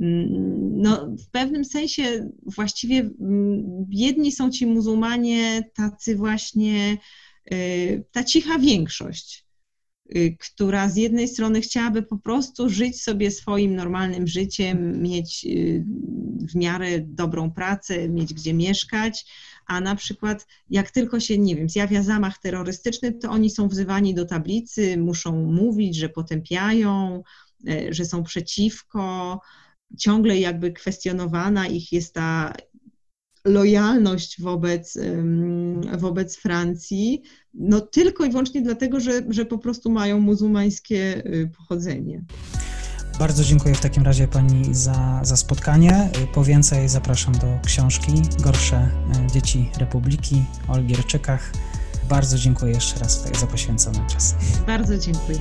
Mm, 0.00 0.82
no, 0.82 1.16
w 1.16 1.30
pewnym 1.30 1.64
sensie 1.64 2.30
właściwie 2.42 2.98
mm, 2.98 3.84
biedni 3.88 4.32
są 4.32 4.50
ci 4.50 4.66
muzułmanie 4.66 5.70
tacy 5.74 6.16
właśnie, 6.16 6.98
y, 7.52 8.04
ta 8.12 8.24
cicha 8.24 8.58
większość 8.58 9.47
która 10.38 10.88
z 10.88 10.96
jednej 10.96 11.28
strony 11.28 11.60
chciałaby 11.60 12.02
po 12.02 12.18
prostu 12.18 12.68
żyć 12.68 13.02
sobie 13.02 13.30
swoim 13.30 13.74
normalnym 13.76 14.26
życiem, 14.26 15.02
mieć 15.02 15.46
y, 15.46 15.84
w 16.52 16.54
miarę 16.54 17.00
dobrą 17.00 17.50
pracę, 17.50 18.08
mieć 18.08 18.34
gdzie 18.34 18.54
mieszkać, 18.54 19.26
a 19.66 19.80
na 19.80 19.96
przykład 19.96 20.46
jak 20.70 20.90
tylko 20.90 21.20
się, 21.20 21.38
nie 21.38 21.56
wiem, 21.56 21.68
zjawia 21.68 22.02
zamach 22.02 22.38
terrorystyczny, 22.38 23.12
to 23.12 23.30
oni 23.30 23.50
są 23.50 23.68
wzywani 23.68 24.14
do 24.14 24.24
tablicy, 24.24 24.96
muszą 24.96 25.46
mówić, 25.46 25.96
że 25.96 26.08
potępiają, 26.08 27.22
y, 27.68 27.88
że 27.90 28.04
są 28.04 28.22
przeciwko, 28.22 29.40
ciągle 29.98 30.38
jakby 30.38 30.72
kwestionowana 30.72 31.66
ich 31.66 31.92
jest 31.92 32.14
ta 32.14 32.52
lojalność 33.48 34.40
wobec, 34.40 34.98
wobec 35.98 36.36
Francji, 36.36 37.22
no 37.54 37.80
tylko 37.80 38.24
i 38.24 38.30
wyłącznie 38.30 38.62
dlatego, 38.62 39.00
że, 39.00 39.22
że 39.28 39.44
po 39.44 39.58
prostu 39.58 39.90
mają 39.90 40.20
muzułmańskie 40.20 41.26
y, 41.26 41.50
pochodzenie. 41.56 42.24
Bardzo 43.18 43.44
dziękuję 43.44 43.74
w 43.74 43.80
takim 43.80 44.02
razie 44.02 44.28
Pani 44.28 44.74
za, 44.74 45.20
za 45.22 45.36
spotkanie. 45.36 46.10
Po 46.34 46.44
więcej 46.44 46.88
zapraszam 46.88 47.34
do 47.34 47.58
książki 47.66 48.12
Gorsze 48.42 48.88
y, 49.28 49.32
Dzieci 49.32 49.70
Republiki 49.78 50.44
o 50.68 50.72
Algierczykach. 50.72 51.52
Bardzo 52.08 52.38
dziękuję 52.38 52.72
jeszcze 52.72 53.00
raz 53.00 53.38
za 53.40 53.46
poświęcony 53.46 53.98
czas. 54.08 54.34
Bardzo 54.66 54.98
dziękuję. 54.98 55.38